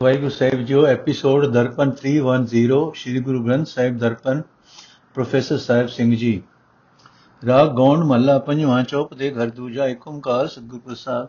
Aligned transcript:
ਵਾਹਿਗੁਰੂ 0.00 0.30
ਸਾਹਿਬ 0.30 0.62
JIO 0.66 0.84
episode 0.86 1.44
Darpan 1.46 1.90
310 1.98 2.78
ਸ੍ਰੀ 2.94 3.20
Guru 3.20 3.42
Granth 3.44 3.66
Sahib 3.66 3.98
Darpan 3.98 4.40
professor 5.16 5.58
Sahib 5.58 5.88
Singh 5.88 6.14
ji 6.16 6.40
ਰਾਗ 7.42 7.68
ਗੌਣ 7.76 8.02
ਮਹੱਲਾ 8.04 8.38
ਪੰਜਵਾਂ 8.38 8.82
chop 8.84 9.12
ਦੇ 9.14 9.30
ਘਰ 9.30 9.50
ਦੂਜਾ 9.50 9.86
ਏਕ 9.86 10.06
ਓੰਕਾਰ 10.08 10.46
ਸਤਿਗੁਰ 10.48 10.80
ਪ੍ਰਸਾਦ 10.80 11.28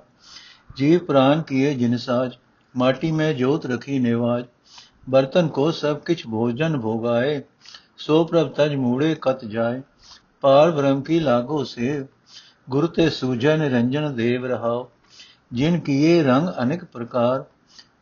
जीव 0.78 1.02
प्राण 1.08 1.42
किए 1.48 1.72
जिन 1.76 1.92
साज 2.02 2.32
माटी 2.76 3.10
में 3.14 3.26
जोत 3.38 3.66
रखी 3.68 3.98
नेवाज 4.00 4.46
बर्तन 5.08 5.52
को 5.58 5.66
सब 5.74 6.00
किछ 6.08 6.24
भोजन 6.30 6.78
भोगाए 6.86 7.36
सो 8.06 8.18
प्रभ 8.32 8.50
तज 8.58 8.74
मूड़े 8.80 9.10
कत 9.24 9.44
जाए 9.52 9.76
पार 10.44 10.72
ब्रह्म 10.78 11.06
की 11.10 11.20
लागो 11.22 11.60
से 11.68 11.92
गुरु 12.68 12.90
ते 12.96 13.08
सूझै 13.14 13.56
निरंजन 13.60 14.10
देव 14.16 14.50
रहाओ 14.54 14.82
जिन 15.54 15.80
किए 15.84 16.18
रंग 16.24 16.54
अनेक 16.58 16.90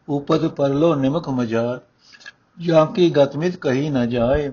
ਉਪਦ 0.08 0.48
ਪਰਲੋ 0.48 0.94
ਨਿਮਕ 0.94 1.28
ਮਜਾਰ, 1.28 1.80
ਜਾਂ 2.58 2.86
ਕੀ 2.86 3.10
ਗਤਮਿਤ 3.10 3.56
ਕਹੀ 3.56 3.90
ਨਾ 3.90 4.06
ਜਾਏ, 4.06 4.52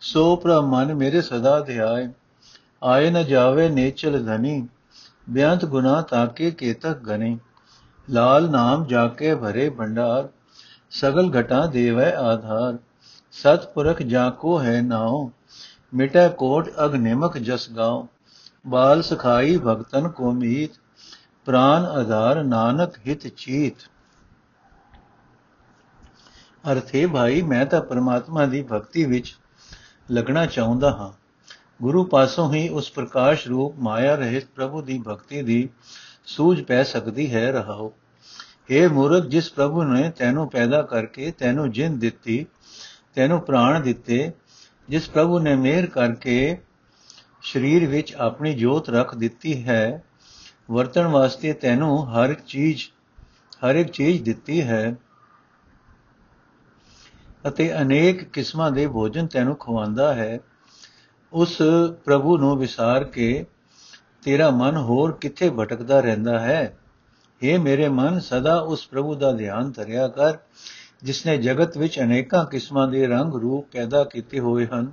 ਸੋ 0.00 0.36
ਪ੍ਰਮਨ 0.36 0.94
ਮੇਰੇ 0.94 1.20
ਸਦਾ 1.20 1.60
ਧਿਆਏ। 1.60 2.08
ਆਏ 2.84 3.10
ਨ 3.10 3.24
ਜਾਵੇ 3.24 3.68
ਨੇਚਲ 3.68 4.24
ਧਨੀ, 4.24 4.68
ਬਿਆੰਤ 5.30 5.64
ਗੁਨਾ 5.64 6.00
ਤਾਕੇ 6.00 6.50
ਕੇਤਕ 6.50 6.98
ਗਨੇ। 6.98 7.38
ਲਾਲ 8.10 8.50
ਨਾਮ 8.50 8.86
ਜਾ 8.86 9.06
ਕੇ 9.08 9.34
ਭਰੇ 9.34 9.70
ਭੰਡਾਰ, 9.70 10.28
ਸਗਲ 10.90 11.40
ਘਟਾ 11.40 11.66
ਦੇਵੈ 11.66 12.12
ਆਧਾਰ। 12.12 12.78
ਸਤ 13.32 13.72
ਪੁਰਖ 13.74 14.02
ਜਾ 14.02 14.30
ਕੋ 14.30 14.60
ਹੈ 14.60 14.82
ਨਾਉ, 14.82 15.30
ਮਿਟੈ 15.94 16.28
ਕੋਟ 16.28 16.70
ਅਗ 16.84 16.94
ਨਿਮਕ 16.94 17.38
ਜਸ 17.38 17.70
ਗਾਉ। 17.70 18.06
ਬਾਲ 18.66 19.02
ਸਖਾਈ 19.02 19.56
ਭਗਤਨ 19.56 20.08
ਕੋ 20.08 20.32
ਮੀਤ, 20.32 20.70
ਪ੍ਰਾਨ 21.44 21.84
ਆਧਾਰ 21.84 22.44
ਨਾਨਕ 22.44 22.98
ਹਿਤ 23.08 23.26
ਚੀਤ। 23.26 23.74
ਅਰਥੇ 26.72 27.06
ਭਾਈ, 27.06 27.42
ਮੈਂ 27.42 27.66
ਤਾਂ 27.66 27.80
ਪਰਮਾਤਮਾ 27.80 28.46
ਦੀ 28.46 28.64
ਭਗਤੀ 28.72 29.04
ਵਿੱਚ 29.04 29.36
ਲੱਗਣਾ 30.10 30.46
ਚਾਹੁੰਦਾ 30.46 30.90
ਹਾਂ। 30.90 31.12
ਗੁਰੂ 31.82 32.04
ਪਾਸੋਂ 32.04 32.54
ਹੀ 32.54 32.68
ਉਸ 32.68 32.90
ਪ੍ਰਕਾਸ਼ 32.90 33.48
ਰੂਪ 33.48 33.74
ਮਾਇਆ 33.78 34.14
ਰਹਿਤ 34.14 34.44
ਪ੍ਰਭੂ 34.54 34.82
ਦੀ 34.82 35.02
ਭਗਤੀ 35.08 35.42
ਦੀ 35.42 35.68
ਸੂਝ 36.26 36.62
ਪੈ 36.62 36.82
ਸਕਦੀ 36.82 37.34
ਹੈ, 37.34 37.52
ਰਹਾਓ। 37.52 37.92
हे 38.70 38.92
ਮੂਰਖ, 38.92 39.26
ਜਿਸ 39.26 39.52
ਪ੍ਰਭੂ 39.52 39.82
ਨੇ 39.82 40.10
ਤੈਨੂੰ 40.10 40.50
ਪੈਦਾ 40.50 40.82
ਕਰਕੇ 40.82 41.30
ਤੈਨੂੰ 41.30 41.70
ਜਿੰਦ 41.70 42.00
ਦਿੱਤੀ, 42.00 42.46
ਤੈਨੂੰ 43.14 43.40
ਪ੍ਰਾਣ 43.40 43.80
ਦਿੱਤੇ, 43.80 44.32
ਜਿਸ 44.88 45.08
ਪ੍ਰਭੂ 45.08 45.38
ਨੇ 45.38 45.56
ਮਿਹਰ 45.56 45.86
ਕਰਕੇ 45.86 46.58
ਸਰੀਰ 47.42 47.86
ਵਿੱਚ 47.86 48.14
ਆਪਣੀ 48.14 48.54
ਜੋਤ 48.54 48.90
ਰੱਖ 48.90 49.14
ਦਿੱਤੀ 49.14 49.64
ਹੈ, 49.64 50.04
ਵਰਤਣ 50.70 51.06
ਵਾਸਤੇ 51.06 51.52
ਤੈਨੂੰ 51.52 52.12
ਹਰ 52.12 52.30
ਇੱਕ 52.30 52.40
ਚੀਜ਼, 52.46 52.82
ਹਰ 53.64 53.74
ਇੱਕ 53.74 53.90
ਚੀਜ਼ 53.90 54.22
ਦਿੱਤੀ 54.22 54.62
ਹੈ। 54.62 54.96
ਅਤੇ 57.48 57.72
ਅਨੇਕ 57.80 58.22
ਕਿਸਮਾਂ 58.24 58.70
ਦੇ 58.70 58.86
ਭੋਜਨ 58.86 59.26
ਤੈਨੂੰ 59.26 59.56
ਖਵਾਉਂਦਾ 59.56 60.14
ਹੈ। 60.14 60.38
ਉਸ 61.32 61.56
ਪ੍ਰਭੂ 62.04 62.36
ਨੂੰ 62.38 62.56
ਵਿਸਾਰ 62.58 63.04
ਕੇ 63.04 63.44
ਤੇਰਾ 64.22 64.50
ਮਨ 64.50 64.76
ਹੋਰ 64.76 65.12
ਕਿੱਥੇ 65.12 65.50
ਭਟਕਦਾ 65.50 66.00
ਰਹਿੰਦਾ 66.00 66.38
ਹੈ? 66.38 66.76
हे 67.42 67.60
ਮੇਰੇ 67.60 67.88
ਮਨ, 67.88 68.20
ਸਦਾ 68.20 68.58
ਉਸ 68.58 68.86
ਪ੍ਰਭੂ 68.88 69.14
ਦਾ 69.14 69.32
ਧਿਆਨ 69.32 69.70
ਧਰਿਆ 69.72 70.08
ਕਰ 70.08 70.36
ਜਿਸ 71.02 71.26
ਨੇ 71.26 71.36
ਜਗਤ 71.36 71.78
ਵਿੱਚ 71.78 72.00
ਅਨੇਕਾਂ 72.00 72.44
ਕਿਸਮਾਂ 72.44 72.88
ਦੇ 72.88 73.06
ਰੰਗ 73.06 73.34
ਰੂਪ 73.34 73.68
ਪੈਦਾ 73.72 74.04
ਕੀਤੇ 74.04 74.40
ਹੋਏ 74.40 74.66
ਹਨ, 74.66 74.92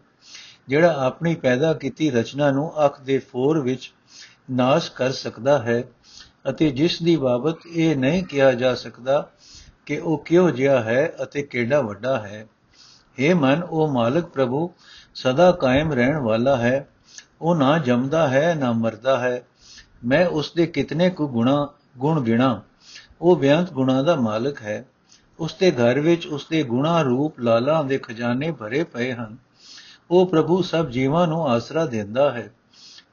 ਜਿਹੜਾ 0.68 0.94
ਆਪਣੀ 1.06 1.36
ਪੈਦਾ 1.36 1.74
ਕੀਤੀ 1.74 2.10
ਰਚਨਾ 2.10 2.52
ਨੂੰ 2.52 2.86
ਅੱਖ 2.86 3.02
ਦੇ 3.02 3.18
ਫੋਰ 3.18 3.60
ਵਿੱਚ 3.60 3.92
ਨਾਸ਼ 4.52 4.92
ਕਰ 4.92 5.12
ਸਕਦਾ 5.12 5.58
ਹੈ 5.60 5.84
ਅਤੇ 6.50 6.70
ਜਿਸ 6.70 7.02
ਦੀ 7.02 7.16
ਬਾਬਤ 7.16 7.66
ਇਹ 7.68 7.96
ਨਹੀਂ 7.96 8.24
ਕਿਹਾ 8.24 8.52
ਜਾ 8.52 8.76
ਸਕਦਾ 8.76 9.30
ਕਿ 9.92 9.98
ਉਹ 9.98 10.24
ਕਿਉਂ 10.24 10.52
ਜਿਹਾ 10.52 10.84
ਹੈ 10.84 11.14
ਅਤੇ 11.24 11.42
ਕਿਹੜਾ 11.42 11.82
ਵੱਡਾ 11.82 12.20
ਹੈ? 12.20 12.48
हे 12.94 13.38
ਮਨ, 13.38 13.64
ਉਹ 13.64 13.88
ਮਾਲਕ 13.88 14.26
ਪ੍ਰਭੂ, 14.26 14.72
ਸਦਾ 15.16 15.52
ਕਾਇਮ 15.52 15.94
ਰਹਿਣ 15.94 16.18
ਵਾਲਾ 16.18 16.58
ਹੈ। 16.58 16.88
ਉਹ 17.42 17.56
ਨਾ 17.56 17.78
ਜੰਮਦਾ 17.78 18.28
ਹੈ, 18.28 18.56
ਨਾ 18.60 18.72
ਮਰਦਾ 18.72 19.20
ਹੈ। 19.20 19.48
ਮੈਂ 20.06 20.28
ਉਸ 20.28 20.54
ਦੇ 20.56 20.68
ਕਿਤਨੇ 20.68 21.10
ਕੁ 21.10 21.28
ਗੁਣਾ, 21.28 21.70
ਗੁਣ 21.98 22.22
ਗਿਣਾ। 22.22 22.62
ਉਹ 23.22 23.36
ਬਿਆੰਤ 23.36 23.74
ਗੁਣਾ 23.74 24.04
ਦਾ 24.04 24.16
ਮਾਲਕ 24.16 24.62
ਹੈ। 24.62 24.86
ਉਸ 25.40 25.56
ਦੇ 25.60 25.72
ਘਰ 25.72 26.00
ਵਿੱਚ 26.00 26.28
ਉਸ 26.28 26.48
ਦੇ 26.50 26.64
ਗੁਣਾ 26.64 27.02
ਰੂਪ 27.02 27.40
ਲਾਲਾਂ 27.40 27.84
ਦੇ 27.84 27.98
ਖਜ਼ਾਨੇ 27.98 28.52
ਭਰੇ 28.52 28.84
ਪਏ 28.84 29.14
ਹਨ। 29.14 29.38
ਉਹ 30.12 30.28
ਪ੍ਰਭੂ 30.28 30.62
ਸਭ 30.62 30.90
ਜੀਵਾਂ 30.90 31.28
ਨੂੰ 31.28 31.48
ਆਸਰਾ 31.48 31.86
ਦਿੰਦਾ 31.86 32.32
ਹੈ। 32.32 32.54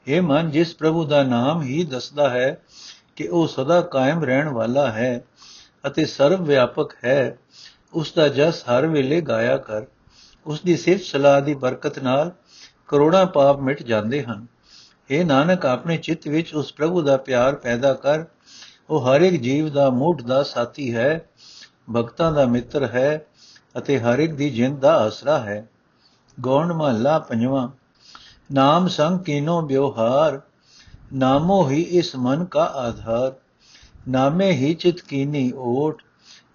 ਇਹ 0.07 0.21
ਮਨ, 0.21 0.51
ਜਿਸ 0.51 0.75
ਪ੍ਰਭੂ 0.75 1.05
ਦਾ 1.05 1.23
ਨਾਮ 1.23 1.61
ਹੀ 1.61 1.83
ਦੱਸਦਾ 1.83 2.29
ਹੈ 2.29 2.57
ਕਿ 3.15 3.27
ਉਹ 3.27 3.47
ਸਦਾ 3.47 3.81
ਕਾਇਮ 3.81 4.23
ਰਹਿਣ 4.23 4.49
ਵਾਲਾ 4.49 4.91
ਹੈ 4.91 5.23
ਅਤੇ 5.87 6.05
ਸਰਵ 6.05 6.43
ਵਿਆਪਕ 6.43 6.89
ਹੈ। 7.05 7.37
ਉਸ 7.93 8.13
ਦਾ 8.13 8.27
ਜਸ 8.27 8.63
ਹਰ 8.63 8.87
ਵੇਲੇ 8.87 9.21
ਗਾਇਆ 9.21 9.57
ਕਰ। 9.57 9.85
ਉਸ 10.45 10.61
ਦੀ 10.61 10.77
ਸਿਫਤ 10.77 11.03
ਸਲਾਹ 11.03 11.41
ਦੀ 11.41 11.53
ਬਰਕਤ 11.53 11.99
ਨਾਲ 11.99 12.31
ਕਰੋੜਾਂ 12.87 13.25
ਪਾਪ 13.25 13.59
ਮਿਟ 13.59 13.83
ਜਾਂਦੇ 13.83 14.23
ਹਨ। 14.23 14.47
ਇਹ 15.09 15.25
ਨਾਨਕ, 15.25 15.65
ਆਪਣੇ 15.65 15.97
ਚਿੱਤ 15.97 16.27
ਵਿੱਚ 16.27 16.55
ਉਸ 16.55 16.73
ਪ੍ਰਭੂ 16.73 17.01
ਦਾ 17.01 17.17
ਪਿਆਰ 17.17 17.55
ਪੈਦਾ 17.55 17.93
ਕਰ। 17.93 18.25
ਉਹ 18.89 19.07
ਹਰ 19.07 19.21
ਇੱਕ 19.21 19.41
ਜੀਵ 19.41 19.69
ਦਾ 19.69 19.89
ਮੂਢ 19.89 20.21
ਦਾ 20.21 20.43
ਸਾਥੀ 20.43 20.95
ਹੈ, 20.95 21.29
ਭਗਤਾਂ 21.95 22.31
ਦਾ 22.31 22.45
ਮਿੱਤਰ 22.45 22.83
ਹੈ 22.83 23.25
ਅਤੇ 23.77 23.99
ਹਰ 23.99 24.19
ਇੱਕ 24.19 24.33
ਦੀ 24.33 24.49
ਜਿੰਦ 24.49 24.79
ਦਾ 24.79 24.97
ਆਸਰਾ 24.97 25.39
ਹੈ। 25.39 25.69
ਗੌਣ 26.41 26.73
ਮਹੱਲਾ 26.73 27.19
ਪੰਜਵਾਂ, 27.19 27.69
ਨਾਮ 28.51 28.87
ਸੰਗ 28.87 29.19
ਕੀਨੋ 29.19 29.61
ਵਿਵਹਾਰ। 29.61 30.41
ਨਾਮੋ 31.13 31.69
ਹੀ 31.69 31.81
ਇਸ 31.81 32.15
ਮਨ 32.15 32.45
ਕਾ 32.45 32.63
ਆਧਾਰ। 32.63 33.33
ਨਾਮੇ 34.07 34.51
ਹੀ 34.51 34.73
ਚਿਤ 34.73 35.01
ਕੀਨੀ 35.01 35.53
ਓਟ, 35.55 36.01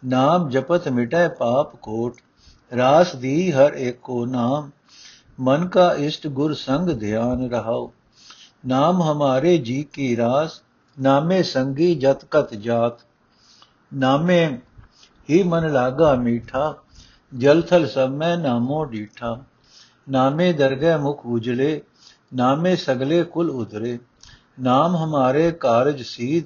ਨਾਮ 0.04 0.50
ਜਪਤ 0.50 0.88
ਮਿਟੈ 0.88 1.28
ਪਾਪ 1.28 1.76
ਕੋਟ, 1.76 2.14
ਰਾਸ 2.76 3.16
ਦੀ 3.16 3.52
ਹਰ 3.52 3.74
ਏਕੋ 3.74 4.26
ਨਾਮ, 4.26 4.70
ਮਨ 5.40 5.68
ਕਾ 5.68 5.94
ਇਸ਼ਟ 5.94 6.26
ਗੁਰ 6.26 6.54
ਸੰਗ 6.54 6.90
ਧਿਆਨ 6.90 7.50
ਰਹਾਓ 7.50 7.92
ਨਾਮ 8.66 9.02
ਹਮਾਰੇ 9.02 9.58
ਜੀ 9.58 9.86
ਕੀ 9.92 10.16
ਰਾਸ, 10.16 10.62
ਨਾਮੇ 11.00 11.42
ਸੰਗੀ 11.42 11.94
ਜਤ 11.94 12.24
ਕਤ 12.24 12.54
ਜਾਤ। 12.54 12.92
ਨਾਮੇ 13.94 14.46
ਹੀ 15.30 15.42
ਮਨ 15.42 15.72
ਲਾਗਾ 15.72 16.14
ਮੀਠਾ, 16.14 16.74
ਜਲ 17.36 17.62
ਥਲ 17.62 17.86
ਸਭ 17.86 18.08
ਮੈਂ 18.08 18.38
ਨਾਮੋ 18.38 18.84
ਡੀਠਾ। 18.84 19.38
ਨਾਮੇ 20.10 20.52
ਦਰਗਹਿ 20.52 20.98
ਮੁਖ 20.98 21.26
ਉਜਲੇ, 21.26 21.82
ਨਾਮੇ 22.34 22.76
ਸਗਲੇ 22.76 23.22
ਕੁਲ 23.22 23.50
ਉਧਰੇ। 23.50 23.98
ਨਾਮ 24.60 24.96
ਹਮਾਰੇ 24.96 25.50
ਕਾਰਜ 25.50 26.02
ਸੀਧ 26.02 26.44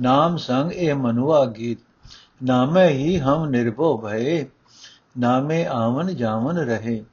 ਨਾਮ 0.00 0.36
ਸੰਗ 0.36 0.72
ਇਹ 0.72 0.94
ਮਨੁਆ 0.94 1.44
ਗੀਤ 1.44 1.78
ਨਾਮੈ 2.42 2.88
ਹੀ 2.88 3.18
ਹਮ 3.18 3.46
ਨਿਰਭਉ 3.46 3.98
ਭਏ, 3.98 4.46
ਨਾਮੇ 5.18 5.64
ਆਵਨ 5.64 6.16
ਜਾਵਨ 6.16 6.58
ਰਹੇ। 6.58 7.04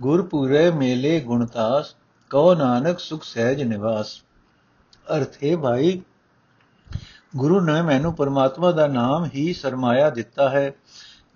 ਗੁਰਪੂਰੇ 0.00 0.70
ਮੇਲੇ 0.70 1.20
ਗੁਣਤਾਸ 1.20 1.94
ਕਉ 2.30 2.54
ਨਾਨਕ 2.54 2.98
ਸੁਖ 2.98 3.24
ਸਹਿਜ 3.24 3.62
ਨਿਵਾਸ। 3.62 4.06
ਅਰਥ 5.16 5.44
ਹੈ 5.44 5.56
ਭਾਈ, 5.56 6.02
ਗੁਰੂ 7.36 7.60
ਨੇ 7.60 7.82
ਮੈਨੂੰ 7.82 8.14
ਪਰਮਾਤਮਾ 8.14 8.72
ਦਾ 8.72 8.86
ਨਾਮ 8.86 9.28
ਹੀ 9.34 9.52
ਸਰਮਾਇਆ 9.52 10.10
ਦਿੱਤਾ 10.10 10.50
ਹੈ, 10.50 10.72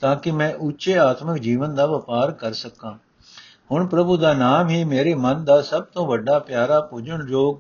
ਤਾਂ 0.01 0.17
ਕਿ 0.17 0.31
ਮੈਂ 0.31 0.55
ਉੱਚੇ 0.55 0.99
ਆਤਮਿਕ 0.99 1.43
ਜੀਵਨ 1.43 1.75
ਦਾ 1.75 1.87
ਵਪਾਰ 1.87 2.31
ਕਰ 2.31 2.53
ਸਕਾਂ। 2.53 2.95
ਹੁਣ 3.71 3.87
ਪ੍ਰਭੂ 3.87 4.17
ਦਾ 4.17 4.33
ਨਾਮ 4.33 4.69
ਹੀ 4.69 4.85
ਮੇਰੇ 4.85 5.15
ਮਨ 5.15 5.45
ਦਾ 5.45 5.63
ਸਭ 5.63 5.85
ਤੋਂ 5.85 6.07
ਵੱਡਾ 6.07 6.39
ਪਿਆਰਾ 6.39 6.81
ਪੂਜਣ 6.81 7.29
ਯੋਗ 7.29 7.59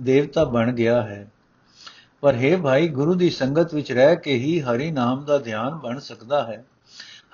ਦੇਵਤਾ 0.00 0.44
ਬਣ 0.44 0.72
ਗਿਆ 0.72 1.02
ਹੈ। 1.02 1.30
ਪਰ 2.20 2.34
ਹੈ 2.34 2.56
ਭਾਈ, 2.56 2.88
ਗੁਰੂ 2.88 3.14
ਦੀ 3.14 3.30
ਸੰਗਤ 3.30 3.74
ਵਿੱਚ 3.74 3.92
ਰਹਿ 3.92 4.16
ਕੇ 4.16 4.34
ਹੀ 4.34 4.60
ਹਰੀ 4.60 4.90
ਨਾਮ 4.90 5.24
ਦਾ 5.24 5.38
ਧਿਆਨ 5.38 5.74
ਬਣ 5.74 5.98
ਸਕਦਾ 5.98 6.44
ਹੈ। 6.44 6.64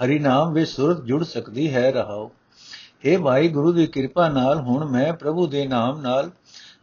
ਹਰੀ 0.05 0.19
ਨਾਮ 0.19 0.53
ਵਿੱਚ 0.53 0.71
ਸੁਰਤ 0.71 1.05
ਜੁੜ 1.05 1.25
ਸਕਦੀ 1.25 1.75
ਹੈ, 1.75 1.91
ਰਹਾਓ। 1.91 2.31
हे 3.07 3.23
ਭਾਈ, 3.23 3.49
ਗੁਰੂ 3.49 3.73
ਦੀ 3.73 3.87
ਕਿਰਪਾ 3.87 4.29
ਨਾਲ 4.29 4.59
ਹੁਣ 4.59 4.85
ਮੈਂ 4.85 5.13
ਪ੍ਰਭੂ 5.13 5.47
ਦੇ 5.47 5.67
ਨਾਮ 5.67 6.01
ਨਾਲ 6.01 6.31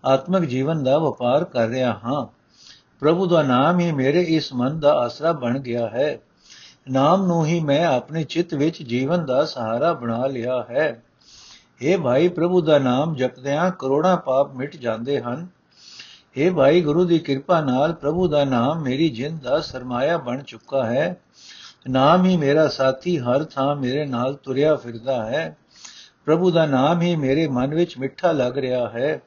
ਆਤਮਿਕ 0.05 0.49
ਜੀਵਨ 0.49 0.83
ਦਾ 0.83 0.97
ਵਪਾਰ 0.97 1.43
ਕਰ 1.43 1.67
ਰਿਹਾ 1.67 1.99
ਹਾਂ। 2.05 2.27
ਪ੍ਰਭੂ 2.99 3.25
ਦਾ 3.25 3.41
ਨਾਮ 3.41 3.79
ਹੀ 3.79 3.91
ਮੇਰੇ 3.91 4.21
ਇਸ 4.21 4.53
ਮਨ 4.53 4.79
ਦਾ 4.79 4.93
ਆਸਰਾ 4.93 5.31
ਬਣ 5.31 5.59
ਗਿਆ 5.59 5.87
ਹੈ। 5.87 6.19
ਨਾਮ 6.91 7.25
ਨੂੰ 7.25 7.45
ਹੀ 7.45 7.59
ਮੈਂ 7.59 7.85
ਆਪਣੇ 7.85 8.23
ਚਿੱਤ 8.23 8.53
ਵਿੱਚ 8.53 8.83
ਜੀਵਨ 8.83 9.25
ਦਾ 9.25 9.45
ਸਹਾਰਾ 9.45 9.93
ਬਣਾ 9.93 10.25
ਲਿਆ 10.25 10.65
ਹੈ। 10.69 11.03
हे 11.83 12.01
ਭਾਈ, 12.01 12.27
ਪ੍ਰਭੂ 12.27 12.61
ਦਾ 12.61 12.79
ਨਾਮ 12.79 13.15
ਜਪਦਿਆਂ 13.15 13.71
ਕਰੋੜਾਂ 13.71 14.17
ਪਾਪ 14.17 14.55
ਮਿਟ 14.55 14.75
ਜਾਂਦੇ 14.75 15.21
ਹਨ। 15.21 15.47
हे 16.39 16.53
ਭਾਈ 16.53 16.81
ਗੁਰੂ 16.81 17.05
ਦੀ 17.05 17.19
ਕਿਰਪਾ 17.19 17.61
ਨਾਲ 17.61 17.93
ਪ੍ਰਭੂ 17.93 18.27
ਦਾ 18.27 18.43
ਨਾਮ 18.45 18.81
ਮੇਰੀ 18.81 19.09
ਜਿੰਦ 19.09 19.41
ਦਾ 19.41 19.59
ਸਰਮਾਇਆ 19.59 20.17
ਬਣ 20.17 20.43
ਚੁੱਕਾ 20.43 20.85
ਹੈ। 20.85 21.21
ਨਾਮ 21.89 22.25
ਹੀ 22.25 22.37
ਮੇਰਾ 22.37 22.67
ਸਾਥੀ, 22.67 23.17
ਹਰ 23.17 23.43
ਥਾਂ 23.43 23.75
ਮੇਰੇ 23.75 24.05
ਨਾਲ 24.05 24.33
ਤੁਰਿਆ 24.33 24.75
ਫਿਰਦਾ 24.75 25.25
ਹੈ। 25.25 25.57
ਪ੍ਰਭੂ 26.25 26.51
ਦਾ 26.51 26.65
ਨਾਮ 26.65 27.01
ਹੀ 27.01 27.15
ਮੇਰੇ 27.15 27.47
ਮਨ 27.47 27.73
ਵਿੱਚ 27.73 27.97
ਮਿੱਠਾ 27.97 28.31
ਲੱਗ 28.31 28.57
ਰਿਹਾ 28.57 28.89
ਹੈ। 28.89 29.21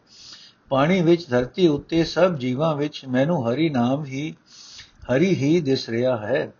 ਪਾਣੀ 0.68 1.02
ਵਿੱਚ, 1.02 1.28
ਧਰਤੀ 1.28 1.68
ਉੱਤੇ, 1.68 2.04
ਸਭ 2.04 2.34
ਜੀਵਾਂ 2.34 2.76
ਵਿੱਚ 2.76 3.06
ਮੈਨੂੰ 3.08 3.52
ਹਰੀ 3.52 3.70
ਨਾਮ 3.70 4.04
ਹੀ, 4.04 4.34
ਹਰੀ 5.12 5.34
ਹੀ 5.34 5.60
ਦਿਸ 5.60 5.88
ਰਿਹਾ 5.88 6.16
ਹੈ। 6.16 6.52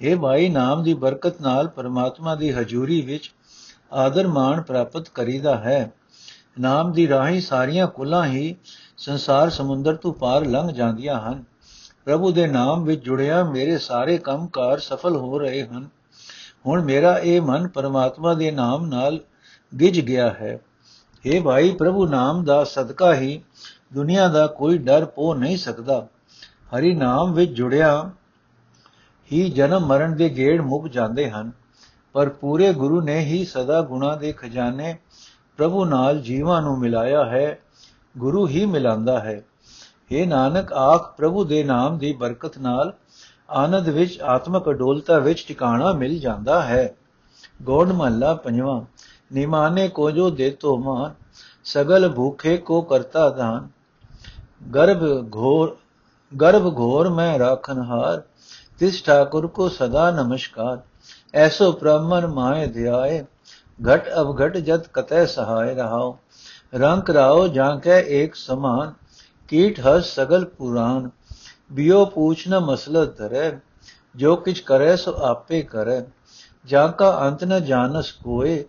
ਇਹ 0.00 0.16
ਭਾਈ 0.16 0.48
ਨਾਮ 0.48 0.82
ਦੀ 0.82 0.94
ਬਰਕਤ 0.94 1.40
ਨਾਲ 1.40 1.68
ਪਰਮਾਤਮਾ 1.68 2.34
ਦੀ 2.34 2.50
ਹਜ਼ੂਰੀ 2.50 3.00
ਵਿੱਚ 3.00 3.32
ਆਦਰ 3.92 4.26
ਮਾਣ 4.26 4.62
ਪ੍ਰਾਪਤ 4.62 5.08
ਕਰੀਦਾ 5.08 5.56
ਹੈ। 5.56 5.92
ਨਾਮ 6.60 6.92
ਦੀ 6.92 7.08
ਰਾਹੀਂ 7.08 7.40
ਸਾਰੀਆਂ 7.40 7.86
ਕੁਲਾਂ 7.86 8.26
ਹੀ 8.26 8.56
ਸੰਸਾਰ 8.98 9.50
ਸਮੁੰਦਰ 9.50 9.96
ਤੋਂ 9.96 10.12
ਪਾਰ 10.12 10.46
ਲੰਘ 10.46 10.72
ਜਾਂਦੀਆਂ 10.72 11.20
ਹਨ। 11.20 11.44
ਪ੍ਰਭੂ 12.04 12.32
ਦੇ 12.32 12.46
ਨਾਮ 12.46 12.84
ਵਿੱਚ 12.84 13.04
ਜੁੜਿਆ 13.04 13.44
ਮੇਰੇ 13.44 13.78
ਸਾਰੇ 13.78 14.18
ਕੰਮਕਾਰ 14.18 14.78
ਸਫਲ 14.78 15.16
ਹੋ 15.16 15.38
ਰਹੇ 15.38 15.62
ਹਨ। 15.66 15.88
ਹੁਣ 16.66 16.84
ਮੇਰਾ 16.84 17.18
ਇਹ 17.18 17.40
ਮਨ 17.40 17.68
ਪਰਮਾਤਮਾ 17.68 18.34
ਦੇ 18.34 18.50
ਨਾਮ 18.50 18.86
ਨਾਲ 18.86 19.20
ਗਿਜ 19.80 20.00
ਗਿਆ 20.00 20.30
ਹੈ। 20.30 20.60
हे 21.26 21.42
ਭਾਈ, 21.42 21.70
ਪ੍ਰਭੂ 21.70 22.06
ਨਾਮ 22.06 22.44
ਦਾ 22.44 22.64
ਸਦਕਾ 22.64 23.14
ਹੀ 23.14 23.42
ਦੁਨੀਆ 23.94 24.28
ਦਾ 24.28 24.46
ਕੋਈ 24.46 24.78
ਡਰ 24.78 25.04
ਪੋ 25.04 25.34
ਨਹੀਂ 25.34 25.56
ਸਕਦਾ। 25.56 26.06
ਹਰੀ 26.76 26.94
ਨਾਮ 26.94 27.32
ਵਿੱਚ 27.32 27.52
ਜੁੜਿਆ 27.52 28.10
ਹੀ 29.32 29.50
ਜਨਮ 29.50 29.86
ਮਰਨ 29.86 30.16
ਦੇ 30.16 30.28
ਗੇੜ 30.28 30.60
ਮੁੱਕ 30.60 30.88
ਜਾਂਦੇ 30.88 31.30
ਹਨ। 31.30 31.52
ਪਰ 32.12 32.28
ਪੂਰੇ 32.28 32.72
ਗੁਰੂ 32.72 33.00
ਨੇ 33.00 33.18
ਹੀ 33.18 33.44
ਸਦਾ 33.44 33.80
ਗੁਣਾ 33.80 34.16
ਦੇ 34.16 34.32
ਖਜ਼ਾਨੇ 34.32 34.98
ਪ੍ਰਭੂ 35.56 35.84
ਨਾਲ 35.84 36.18
ਜੀਵਾਂ 36.18 36.62
ਨੂੰ 36.62 36.78
ਮਿਲਾਇਆ 36.78 37.24
ਹੈ। 37.24 37.58
ਗੁਰੂ 38.18 38.46
ਹੀ 38.48 38.64
ਮਿਲਾਂਦਾ 38.66 39.18
ਹੈ। 39.20 39.42
ਇਹ 40.10 40.26
ਨਾਨਕ, 40.26 40.72
ਆਖ 40.72 41.16
ਪ੍ਰਭੂ 41.16 41.44
ਦੇ 41.44 41.62
ਨਾਮ 41.64 41.98
ਦੀ 41.98 42.12
ਬਰਕਤ 42.12 42.58
ਨਾਲ 42.58 42.92
ਆਨੰਦ 43.50 43.88
ਵਿੱਚ, 43.88 44.20
ਆਤਮਕ 44.20 44.70
ਅਡੋਲਤਾ 44.70 45.18
ਵਿੱਚ 45.18 45.44
ਟਿਕਾਣਾ 45.48 45.92
ਮਿਲ 45.92 46.18
ਜਾਂਦਾ 46.18 46.62
ਹੈ। 46.62 46.94
ਗੋੜ 47.62 47.88
ਮਹੱਲਾ 47.92 48.34
ਪੰਜਵਾਂ, 48.34 48.80
ਨਿਮਾਨੇ 49.32 49.88
ਕੋ 49.88 50.10
ਜੋ 50.10 50.30
ਦੇਤੋ 50.30 50.76
ਮਾਨ, 50.76 51.14
ਸਗਲ 51.64 52.08
ਭੂਖੇ 52.08 52.56
ਕੋ 52.56 52.80
ਕਰਤਾ 52.82 53.28
ਦਾਨ। 53.30 53.68
ਗਰਭ 54.74 55.02
ਘੋਰ 55.36 55.76
ਗਰਭ 56.32 56.78
ਘੋਰ 56.78 57.08
ਮੈਂ 57.08 57.38
ਰਾਖਨ 57.38 57.82
ਹਾਰ, 57.82 58.22
ਤਿਸ 58.78 59.02
ਠਾਕੁਰ 59.04 59.46
ਕੋ 59.46 59.68
ਸਦਾ 59.68 60.10
ਨਮਸਕਾਰ। 60.10 60.78
ਐਸੋ 61.34 61.72
ਬ੍ਰਹਮਨ 61.72 62.26
ਮਾਏ 62.26 62.66
ਧਿਆਏ, 62.66 63.24
ਘਟ 63.80 64.08
ਅਬ 64.20 64.36
ਘਟ 64.40 64.56
ਜਤ 64.56 64.88
ਕਤੈ 64.88 65.24
ਸਹਾਇ 65.26 65.74
ਰਹਾਓ 65.74 66.18
ਰੰਕ 66.72 67.10
ਰਾਓ 67.10 67.46
ਜਾਂ 67.48 67.76
ਕੈ 67.80 67.98
ਏਕ 68.14 68.34
ਸਮਾਨ 68.34 68.92
ਕੀਟ 69.48 69.80
ਹਸ 69.80 70.14
ਸਗਲ 70.14 70.44
ਪੁਰਾਨ 70.58 71.08
ਬਿਓ 71.70 72.04
ਪੂਛ 72.06 72.46
ਨ 72.48 72.58
ਮਸਲਤ 72.60 73.16
ਧਰੈ 73.18 73.50
ਜੋ 74.14 74.34
ਕਿਛ 74.36 74.60
ਕਰੈ 74.60 74.94
ਸੋ 74.96 75.12
ਆਪੇ 75.24 75.62
ਕਰੈ 75.62 76.02
ਜਾਂ 76.64 76.88
ਕਾ 76.92 77.10
ਅੰਤ 77.28 77.44
ਨ 77.44 77.58
ਜਾਣਸ 77.60 78.12
ਕੋਏ 78.14 78.64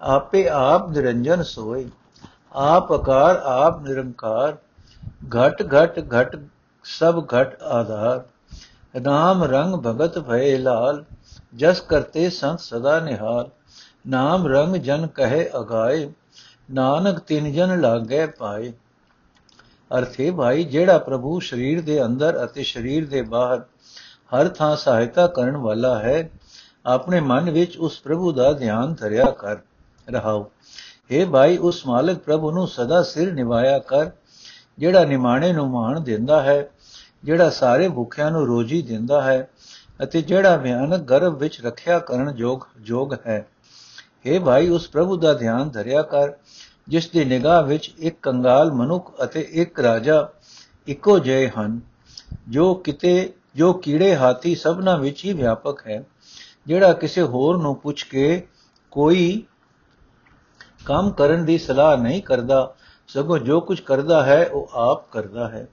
ਆਪੇ 0.00 0.46
ਆਪ 0.48 0.88
ਨਿਰੰਜਨ 0.90 1.42
ਸੋਏ 1.42 1.86
ਆਪ 2.64 2.94
ਅਕਾਰ 2.94 3.40
ਆਪ 3.44 3.80
ਨਿਰੰਕਾਰ 3.82 4.56
ਘਟ 5.36 5.62
ਘਟ 5.64 5.98
ਘਟ 6.10 6.36
ਸਭ 6.84 7.24
ਘਟ 7.34 7.62
ਆਧਾਰ 7.62 9.00
ਨਾਮ 9.00 9.42
ਰੰਗ 9.44 9.74
ਭਗਤ 9.84 10.18
ਭਏ 10.18 10.56
ਲਾਲ 10.58 11.04
ਜਸ 11.54 11.80
ਕਰਤੇ 11.80 12.28
ਸੰਤ 12.30 12.60
ਸਦਾ 12.60 12.98
ਨਿਹਾਲ 13.00 13.48
ਨਾਮ 14.06 14.46
ਰੰਗ 14.46 14.76
ਜਨ 14.78 15.06
ਕਹੇ 15.06 15.48
ਅਗਾਏ 15.58 16.06
ਨਾਨਕ 16.72 17.18
ਤਿਨ 17.18 17.52
ਜਨ 17.52 17.80
ਲਾਗੇ 17.80 18.26
ਪਾਏ। 18.26 18.72
ਅਰਥੇ 19.98 20.30
ਭਾਈ, 20.30 20.64
ਜਿਹੜਾ 20.64 20.98
ਪ੍ਰਭੂ 20.98 21.40
ਸਰੀਰ 21.40 21.80
ਦੇ 21.80 22.04
ਅੰਦਰ 22.04 22.44
ਅਤੇ 22.44 22.62
ਸਰੀਰ 22.62 23.08
ਦੇ 23.08 23.22
ਬਾਹਰ 23.22 23.62
ਹਰ 24.34 24.48
ਥਾਂ 24.48 24.76
ਸਹਾਇਤਾ 24.76 25.26
ਕਰਨ 25.26 25.56
ਵਾਲਾ 25.56 25.98
ਹੈ, 25.98 26.30
ਆਪਣੇ 26.86 27.20
ਮਨ 27.20 27.50
ਵਿੱਚ 27.50 27.76
ਉਸ 27.76 28.00
ਪ੍ਰਭੂ 28.00 28.32
ਦਾ 28.32 28.52
ਧਿਆਨ 28.52 28.94
ਧਰਿਆ 28.94 29.24
ਕਰ, 29.24 29.56
ਰਹਾਓ। 30.10 30.50
हे 31.12 31.30
ਭਾਈ, 31.30 31.56
ਉਸ 31.56 31.86
ਮਾਲਕ 31.86 32.18
ਪ੍ਰਭੂ 32.18 32.50
ਨੂੰ 32.50 32.68
ਸਦਾ 32.68 33.02
ਸਿਰ 33.02 33.32
ਨਿਵਾਇਆ 33.32 33.78
ਕਰ, 33.78 34.10
ਜਿਹੜਾ 34.78 35.04
ਨਿਮਾਣੇ 35.04 35.52
ਨੂੰ 35.52 35.70
ਮਾਣ 35.70 36.00
ਦਿੰਦਾ 36.00 36.42
ਹੈ, 36.42 36.70
ਜਿਹੜਾ 37.24 37.50
ਸਾਰੇ 37.50 37.88
ਭੁੱਖਿਆਂ 37.88 38.30
ਨੂੰ 38.30 38.46
ਰੋਜੀ 38.46 38.82
ਦਿੰਦਾ 38.82 39.22
ਹੈ 39.22 39.48
ਅਤੇ 40.02 40.22
ਜਿਹੜਾ 40.22 40.56
ਭਿਆਨਕ 40.56 41.00
ਗਰਭ 41.00 41.38
ਵਿੱਚ 41.38 41.64
ਰੱਖਿਆ 41.64 41.98
ਕਰਨ 41.98 42.34
ਯੋਗ 42.36 42.60
ਯੋਗ 42.80 43.14
ਹੈ। 43.26 43.46
हे 44.26 44.44
ਭਾਈ, 44.44 44.68
ਉਸ 44.68 44.88
ਪ੍ਰਭੂ 44.88 45.16
ਦਾ 45.16 45.34
ਧਿਆਨ 45.34 45.68
ਧਰਿਆ 45.68 46.02
ਕਰ, 46.02 46.32
ਜਿਸ 46.88 47.10
ਦੀ 47.10 47.24
ਨਿਗਾਹ 47.24 47.62
ਵਿੱਚ 47.62 47.94
ਇੱਕ 47.98 48.16
ਕੰਗਾਲ 48.22 48.72
ਮਨੁੱਖ 48.72 49.24
ਅਤੇ 49.24 49.40
ਇੱਕ 49.52 49.80
ਰਾਜਾ 49.80 50.28
ਇੱਕੋ 50.86 51.18
ਜਿਹੇ 51.18 51.48
ਹਨ, 51.48 51.80
ਜੋ 52.48 52.74
ਕਿਤੇ, 52.74 53.32
ਜੋ 53.56 53.72
ਕੀੜੇ 53.72 54.16
ਹਾਥੀ 54.16 54.54
ਸਭਨਾ 54.54 54.96
ਵਿੱਚ 54.96 55.24
ਹੀ 55.24 55.32
ਵਿਆਪਕ 55.32 55.86
ਹੈ, 55.86 56.04
ਜਿਹੜਾ 56.66 56.92
ਕਿਸੇ 56.92 57.22
ਹੋਰ 57.22 57.56
ਨੂੰ 57.56 57.76
ਪੁੱਛ 57.76 58.04
ਕੇ 58.04 58.46
ਕੋਈ 58.90 59.44
ਕੰਮ 60.84 61.10
ਕਰਨ 61.10 61.44
ਦੀ 61.44 61.58
ਸਲਾਹ 61.58 61.96
ਨਹੀਂ 61.96 62.22
ਕਰਦਾ, 62.22 62.74
ਸਗੋਂ 63.08 63.38
ਜੋ 63.38 63.60
ਕੁਝ 63.60 63.80
ਕਰਦਾ 63.80 64.24
ਹੈ, 64.24 64.46
ਉਹ 64.46 64.70
ਆਪ 64.72 65.10
ਕਰਦਾ 65.10 65.48
ਹੈ। 65.48 65.68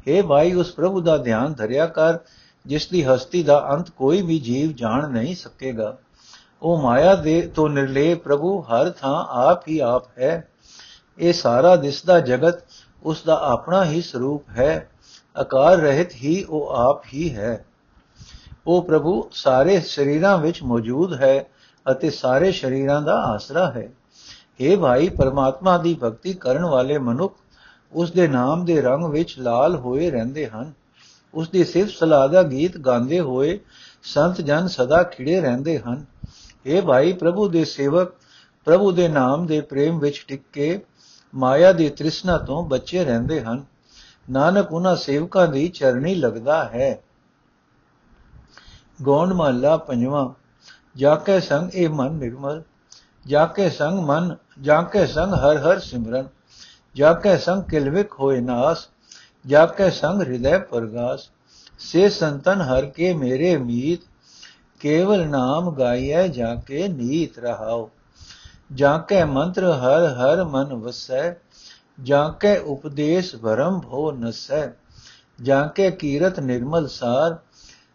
हे 0.00 0.26
ਭਾਈ, 0.26 0.52
ਉਸ 0.52 0.72
ਪ੍ਰਭੂ 0.72 1.00
ਦਾ 1.00 1.16
ਧਿਆਨ 1.16 1.52
ਧਰਿਆ 1.52 1.86
ਕਰ, 1.86 2.18
ਜਿਸ 2.66 2.88
ਦੀ 2.88 3.04
ਹਸਤੀ 3.04 3.42
ਦਾ 3.42 3.68
ਅੰਤ 3.72 3.90
ਕੋਈ 3.90 4.22
ਵੀ 4.22 4.38
ਜੀਵ 4.38 4.72
ਜਾਣ 4.72 5.08
ਨਹੀਂ 5.08 5.36
ਸਕੇਗਾ। 5.36 5.96
ਉਹ 6.62 6.82
ਮਾਇਆ 6.82 7.14
ਦੇ 7.14 7.52
ਤੋਂ 7.54 7.68
ਨਿਰਲੇ 7.68 8.14
ਪ੍ਰਭੂ 8.14 8.60
ਹਰ 8.60 8.90
ਥਾਂ 8.90 9.24
ਆਪ 9.28 9.68
ਹੀ 9.68 9.78
ਆਪ 9.78 10.18
ਹੈ। 10.18 10.48
ਇਹ 11.18 11.32
ਸਾਰਾ 11.32 11.76
ਦਿਸਦਾ 11.76 12.20
ਜਗਤ 12.20 12.54
ਉਸ 13.02 13.22
ਦਾ 13.22 13.40
ਆਪਣਾ 13.42 13.84
ਹੀ 13.84 14.02
ਸਰੂਪ 14.02 14.48
ਹੈ। 14.50 14.90
ਆਕਾਰ 15.36 15.76
ਰਹਿਤ 15.76 16.14
ਹੀ 16.14 16.44
ਉਹ 16.44 16.68
ਆਪ 16.68 17.02
ਹੀ 17.14 17.34
ਹੈ। 17.34 17.64
ਉਹ 18.66 18.82
ਪ੍ਰਭੂ 18.82 19.30
ਸਾਰੇ 19.32 19.80
ਸਰੀਰਾਂ 19.80 20.38
ਵਿੱਚ 20.38 20.62
ਮੌਜੂਦ 20.62 21.14
ਹੈ 21.14 21.46
ਅਤੇ 21.90 22.10
ਸਾਰੇ 22.10 22.52
ਸਰੀਰਾਂ 22.52 23.02
ਦਾ 23.02 23.14
ਆਸਰਾ 23.14 23.70
ਹੈ। 23.70 23.88
हे 24.34 24.78
ਭਾਈ, 24.78 25.08
ਪਰਮਾਤਮਾ 25.08 25.78
ਦੀ 25.78 25.98
ਭਗਤੀ 26.04 26.32
ਕਰਨ 26.32 26.64
ਵਾਲੇ 26.64 26.98
ਮਨੁੱਖ 26.98 27.34
ਉਸ 27.92 28.12
ਦੇ 28.12 28.28
ਨਾਮ 28.28 28.64
ਦੇ 28.64 28.80
ਰੰਗ 28.82 29.04
ਵਿੱਚ 29.04 29.38
ਲਾਲ 29.38 29.76
ਹੋਏ 29.76 30.10
ਰਹਿੰਦੇ 30.10 30.46
ਹਨ। 30.46 30.72
ਉਸ 31.34 31.48
ਦੀ 31.48 31.64
ਸਿਫਤ 31.64 31.90
ਸਲਾਹ 31.90 32.28
ਦਾ 32.28 32.42
ਗੀਤ 32.42 32.78
ਗਾਉਂਦੇ 32.78 33.20
ਹੋਏ 33.20 33.60
ਸੰਤ 34.02 34.40
ਜਨ 34.40 34.68
ਸਦਾ 34.68 35.02
ਖਿੜੇ 35.02 35.40
ਰਹਿੰਦੇ 35.40 35.78
ਹਨ। 35.78 36.04
ਇਹ 36.66 36.82
ਭਾਈ 36.82 37.12
ਪ੍ਰਭੂ 37.12 37.48
ਦੇ 37.48 37.64
ਸੇਵਕ, 37.64 38.12
ਪ੍ਰਭੂ 38.64 38.92
ਦੇ 38.92 39.08
ਨਾਮ 39.08 39.46
ਦੇ 39.46 39.60
ਪ੍ਰੇਮ 39.60 39.98
ਵਿੱਚ 39.98 40.24
ਟਿਕ 40.28 40.42
ਕੇ 40.52 40.80
ਮਾਇਆ 41.34 41.72
ਦੀ 41.72 41.88
ਤ੍ਰਿਸ਼ਨਾ 41.90 42.38
ਤੋਂ 42.38 42.68
ਬਚੇ 42.68 43.04
ਰਹਿੰਦੇ 43.04 43.40
ਹਨ। 43.40 43.64
ਨਾਨਕ 44.30 44.72
ਉਹਨਾਂ 44.72 44.96
ਸੇਵਕਾਂ 44.96 45.48
ਦੀ 45.48 45.68
ਚਰਣੀ 45.68 46.14
ਲੱਗਦਾ 46.14 46.64
ਹੈ। 46.64 47.02
ਗੋਣ 49.02 49.34
ਮਹੱਲਾ 49.34 49.76
ਪੰਜਵਾਂ 49.76 50.28
ਜਾ 50.96 51.14
ਕੇ 51.14 51.40
ਸੰਗ 51.40 51.74
ਇਹ 51.74 51.88
ਮਨ 51.88 52.12
ਨਿਰਮਲ 52.12 52.62
ਜਾ 53.26 53.46
ਕੇ 53.46 53.70
ਸੰਗ 53.70 53.98
ਮਨ 53.98 54.36
ਜਾ 54.60 54.82
ਕੇ 54.82 55.06
ਸੰਗ 55.06 55.34
ਹਰ 55.34 55.56
ਹਰ 55.56 55.78
ਸਿਮਰਨ 55.78 56.28
ਜਾ 56.94 57.12
ਕੇ 57.12 57.36
ਸੰਗ 57.38 57.62
ਕਿਲਵਿਕ 57.62 58.12
ਹੋਏ 58.20 58.40
ਨਾਸ 58.40 58.88
ਜਾ 59.46 59.66
ਕੇ 59.66 59.90
ਸੰਗ 59.90 60.22
ਹਿਰਦੈ 60.22 60.58
ਪਰਗਾਸ, 60.58 61.28
ਸੇ 61.78 62.08
ਸੰਤਨ 62.08 62.60
ਹਰ 62.60 62.86
ਕੇ 62.86 63.14
ਮੇਰੇ 63.14 63.56
ਮੀਤ 63.56 64.00
ਕੇਵਲ 64.84 65.26
ਨਾਮ 65.28 65.70
ਗਾਈਐ 65.74 66.26
ਜਾ 66.28 66.54
ਕੇ 66.54 66.88
ਨੀਤ 66.88 67.38
ਰਹਾਓ 67.38 67.90
ਜਾਂ 68.72 68.98
ਕੈ 68.98 69.24
ਮੰਤਰ 69.24 69.64
ਹਰ 69.64 70.06
ਹਰ 70.14 70.44
ਮਨ 70.44 70.74
ਵਸੈ 70.74 71.34
ਜਾਂ 72.04 72.30
ਕੈ 72.30 72.58
ਉਪਦੇਸ਼ 72.58 73.36
ਭਰਮ 73.36 73.80
ਭੋ 73.80 74.10
ਨਸੈ 74.12 74.68
ਜਾਂ 75.42 75.68
ਕੈ 75.68 75.88
ਕੀਰਤ 75.90 76.40
ਨਿਰਮਲ 76.40 76.88
ਸਾਰ 76.88 77.36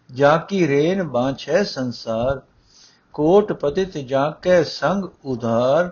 ਜਾਂ 0.09 0.37
ਕੀ 0.39 0.67
ਰੇਨ 0.67 1.03
ਬਾਛੈ 1.03 1.63
ਸੰਸਾਰ 1.63 2.41
ਕੋਟ 3.15 3.53
ਪਤਿਤ 3.53 3.97
ਜਾਂ 3.97 4.31
ਕੈ 4.31 4.63
ਸੰਗ 4.63 5.05
ਉਧਾਰ 5.25 5.91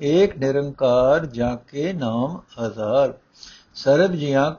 ਏਕ 0.00 0.36
ਨਿਰੰਕਾਰ 0.38 1.26
ਜਾਂ 1.26 1.56
ਕੇ 1.68 1.92
ਨਾਮ 1.92 2.38
ਆਧਾਰ 2.58 3.12
ਸਰਬ 3.74 4.14
ਜੀਆਂ 4.14 4.50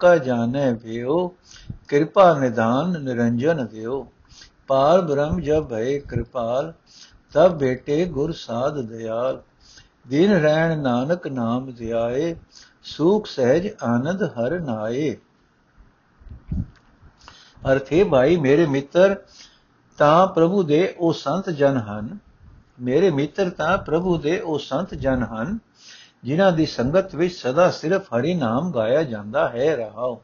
ਪਾਰ 4.67 5.01
ਬ੍ਰਹਮ 5.01 5.39
ਜਬ 5.39 5.67
ਭਏ 5.67 5.99
ਕਿਰਪਾਲ 5.99 6.73
ਤਬ 7.33 7.57
ਬੇਟੇ 7.57 8.05
ਗੁਰ 8.05 8.31
ਸਾਧ 8.31 8.79
ਦਿਆਲ। 8.79 9.41
ਦਿਨ 10.07 10.31
ਰਹਿਣ 10.31 10.79
ਨਾਨਕ 10.79 11.27
ਨਾਮ 11.27 11.71
ਧਿਆਏ 11.71 12.35
ਸੂਖ 12.83 13.27
ਸਹਿਜ 13.27 13.67
ਆਨੰਦ 13.83 14.23
ਹਰ 14.23 14.59
ਨਾਏ। 14.59 15.15
ਅਰਥੇ 17.71 18.03
ਭਾਈ, 18.03 18.37
ਮੇਰੇ 18.37 18.65
ਮਿੱਤਰ, 18.65 19.15
ਤਾਂ 19.97 20.27
ਪ੍ਰਭੂ 20.27 20.63
ਦੇ 20.63 20.95
ਉਹ 20.97 21.13
ਸੰਤ 21.13 21.49
ਜਨ 21.49 21.77
ਹਨ। 21.77 22.17
ਮੇਰੇ 22.81 23.11
ਮਿੱਤਰ, 23.11 23.49
ਤਾਂ 23.49 23.77
ਪ੍ਰਭੂ 23.77 24.17
ਦੇ 24.17 24.39
ਉਹ 24.39 24.59
ਸੰਤ 24.59 24.93
ਜਨ 24.93 25.23
ਹਨ, 25.23 25.59
ਜਿਨ੍ਹਾਂ 26.23 26.51
ਦੀ 26.51 26.65
ਸੰਗਤ 26.65 27.15
ਵਿੱਚ 27.15 27.35
ਸਦਾ 27.35 27.69
ਸਿਰਫ 27.71 28.13
ਹਰੀ 28.13 28.33
ਨਾਮ 28.33 28.71
ਗਾਇਆ 28.71 29.03
ਜਾਂਦਾ 29.03 29.49
ਹੈ 29.49 29.75
ਰਹਾਓ 29.75 30.21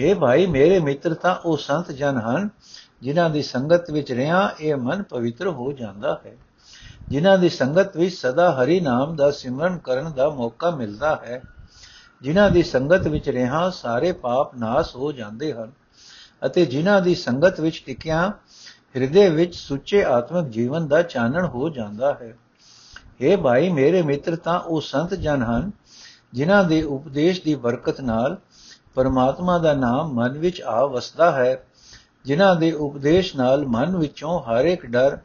हे 0.00 0.18
ਭਾਈ, 0.18 0.46
ਮੇਰੇ 0.46 0.78
ਮਿੱਤਰ, 0.80 1.14
ਤਾਂ 1.14 1.36
ਉਹ 1.44 1.56
ਸੰਤ 1.56 1.92
ਜਨ 1.92 2.16
ਹਨ 2.16 2.48
ਜਿਨ੍ਹਾਂ 3.02 3.30
ਦੀ 3.30 3.42
ਸੰਗਤ 3.42 3.90
ਵਿੱਚ 3.90 4.12
ਰਿਹਾ, 4.12 4.50
ਇਹ 4.60 4.76
ਮਨ 4.76 5.02
ਪਵਿੱਤਰ 5.02 5.46
ਹੋ 5.46 5.72
ਜਾਂਦਾ 5.72 6.20
ਹੈ। 6.26 6.36
ਜਿਨ੍ਹਾਂ 7.08 7.38
ਦੀ 7.38 7.48
ਸੰਗਤ 7.48 7.96
ਵਿੱਚ 7.96 8.14
ਸਦਾ 8.14 8.52
ਹਰੀ 8.52 8.80
ਨਾਮ 8.80 9.16
ਦਾ 9.16 9.30
ਸਿਮਰਨ 9.30 9.78
ਕਰਨ 9.78 10.12
ਦਾ 10.12 10.30
ਮੌਕਾ 10.30 10.70
ਮਿਲਦਾ 10.70 11.16
ਹੈ, 11.16 11.42
ਜਿਨ੍ਹਾਂ 12.22 12.50
ਦੀ 12.50 12.62
ਸੰਗਤ 12.62 13.06
ਵਿੱਚ 13.08 13.28
ਰਿਹਾ, 13.28 13.70
ਸਾਰੇ 13.70 14.12
ਪਾਪ 14.12 14.56
ਨਾਸ 14.56 14.96
ਹੋ 14.96 15.12
ਜਾਂਦੇ 15.12 15.52
ਹਨ। 15.52 15.72
ਅਤੇ 16.46 16.66
ਜਿਨ੍ਹਾਂ 16.66 17.02
ਦੀ 17.02 17.14
ਸੰਗਤ 17.14 17.60
ਵਿੱਚ 17.60 17.82
ਟਿਕਿਆ, 17.86 18.32
ਹਿਰਦੇ 18.96 19.30
ਵਿੱਚ 19.30 19.54
ਸੁੱਚੇ 19.54 20.04
ਆਤਮਿਕ 20.04 20.46
ਜੀਵਨ 20.46 20.88
ਦਾ 20.88 21.02
ਚਾਨਣ 21.02 21.46
ਹੋ 21.46 21.68
ਜਾਂਦਾ 21.68 22.14
ਹੈ। 22.14 22.38
ਇਹ 23.20 23.36
ਭਾਈ, 23.36 23.68
ਮੇਰੇ 23.68 24.02
ਮਿੱਤਰ, 24.02 24.36
ਤਾਂ 24.36 24.60
ਉਹ 24.60 24.80
ਸੰਤ 24.80 25.14
ਜਨ 25.14 25.42
ਹਨ, 25.42 25.70
ਜਿਨ੍ਹਾਂ 26.32 26.64
ਦੇ 26.64 26.82
ਉਪਦੇਸ਼ 26.82 27.42
ਦੀ 27.42 27.54
ਬਰਕਤ 27.54 28.00
ਨਾਲ 28.00 28.36
ਪਰਮਾਤਮਾ 28.94 29.58
ਦਾ 29.58 29.74
ਨਾਮ 29.74 30.12
ਮਨ 30.12 30.38
ਵਿੱਚ 30.38 30.62
ਆ 30.62 30.86
ਵਸਦਾ 30.86 31.32
ਹੈ। 31.32 31.64
ਜਿਨ੍ਹਾਂ 32.24 32.56
ਦੇ 32.56 32.72
ਉਪਦੇਸ਼ 32.72 33.36
ਨਾਲ 33.36 33.66
ਮਨ 33.66 33.96
ਵਿੱਚੋਂ 33.96 34.40
ਹਰ 34.40 34.64
ਇੱਕ 34.64 34.86
ਡਰ, 34.86 35.18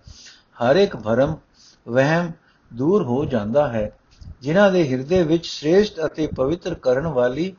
ਹਰ 0.64 0.76
ਇੱਕ 0.76 0.96
ਭਰਮ, 0.98 1.36
ਵਹਿਮ 1.88 2.32
ਦੂਰ 2.74 3.04
ਹੋ 3.04 3.26
ਜਾਂਦਾ 3.26 3.68
ਹੈ। 3.68 3.92
ਜਿਨ੍ਹਾਂ 4.42 4.72
ਦੇ 4.72 4.88
ਹਿਰਦੇ 4.90 5.24
ਵਿੱਚ 5.24 5.46
ਸ੍ਰੇਸ਼ਟ 5.46 6.06
ਅਤੇ 6.06 6.28
ਪਵਿੱਤਰ 6.28 6.74
ਕਰਨ 6.74 7.08
ਵਾਲੀ 7.08 7.54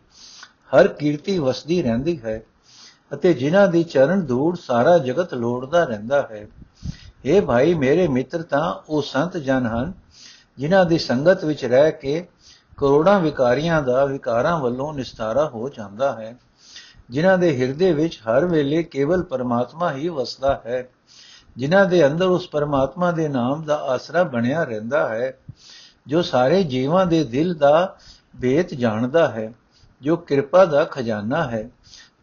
ਹਰ 0.75 0.88
ਕੀਰਤੀ 0.88 1.38
ਵਸਦੀ 1.38 1.83
ਰਹਿੰਦੀ 1.83 2.19
ਹੈ 2.25 2.43
ਅਤੇ 3.14 3.33
ਜਿਨ੍ਹਾਂ 3.33 3.69
ਦੀ 3.69 3.83
ਚਰਨ 3.85 4.26
ਧੂੜ 4.26 4.57
ਸਾਰਾ 4.57 4.99
ਜਗਤ 4.99 5.35
ਲੋੜਦਾ 5.35 5.85
ਰਹਿੰਦਾ 5.85 6.29
ਹੈ। 6.31 6.47
ਇਹ 7.25 7.43
ਭਾਈ, 7.43 7.75
ਮੇਰੇ 7.75 8.09
ਮਿੱਤਰ, 8.09 8.43
ਤਾਂ 8.43 8.75
ਉਹ 8.88 9.03
ਸੰਤ 9.03 9.37
ਜਨ 9.37 9.67
ਹਨ 9.67 9.93
ਜਿਨ੍ਹਾਂ 10.59 10.85
ਦੀ 10.85 10.99
ਸੰਗਤ 10.99 11.45
ਵਿੱਚ 11.45 11.64
ਰਹਿ 11.64 11.93
ਕੇ 11.93 12.26
ਕਰੋੜਾਂ 12.76 13.21
ਵਿਕਾਰੀਆਂ 13.21 13.83
ਦਾ 13.83 14.05
ਵਿਕਾਰਾਂ 14.05 14.59
ਵੱਲੋਂ 14.61 14.95
ਨਿਸਤਾਰਾ 14.95 15.49
ਹੋ 15.49 15.69
ਜਾਂਦਾ 15.69 16.12
ਹੈ। 16.12 16.37
ਜਿਨ੍ਹਾਂ 17.11 17.38
ਦੇ 17.38 17.58
ਹਿਰਦੇ 17.58 17.92
ਵਿੱਚ 17.92 18.20
ਹਰ 18.20 18.44
ਵੇਲੇ 18.44 18.82
ਕੇਵਲ 18.82 19.23
ਪਰਮਾਤਮਾ 19.23 19.92
ਹੀ 19.92 20.08
ਵਸਦਾ 20.08 20.62
ਹੈ, 20.66 20.88
ਜਿਨ੍ਹਾਂ 21.56 21.87
ਦੇ 21.87 22.06
ਅੰਦਰ 22.06 22.26
ਉਸ 22.26 22.49
ਪਰਮਾਤਮਾ 22.49 23.12
ਦੇ 23.12 23.28
ਨਾਮ 23.28 23.64
ਦਾ 23.64 23.76
ਆਸਰਾ 23.76 24.23
ਬਣਿਆ 24.23 24.64
ਰਹਿੰਦਾ 24.64 25.08
ਹੈ, 25.08 25.38
ਜੋ 26.06 26.23
ਸਾਰੇ 26.23 26.62
ਜੀਵਾਂ 26.62 27.06
ਦੇ 27.06 27.25
ਦਿਲ 27.25 27.54
ਦਾ 27.54 27.99
ਭੇਤ 28.40 28.75
ਜਾਣਦਾ 28.75 29.28
ਹੈ, 29.28 29.52
ਜੋ 30.02 30.16
ਕਿਰਪਾ 30.16 30.64
ਦਾ 30.64 30.84
ਖਜ਼ਾਨਾ 30.84 31.50
ਹੈ, 31.50 31.70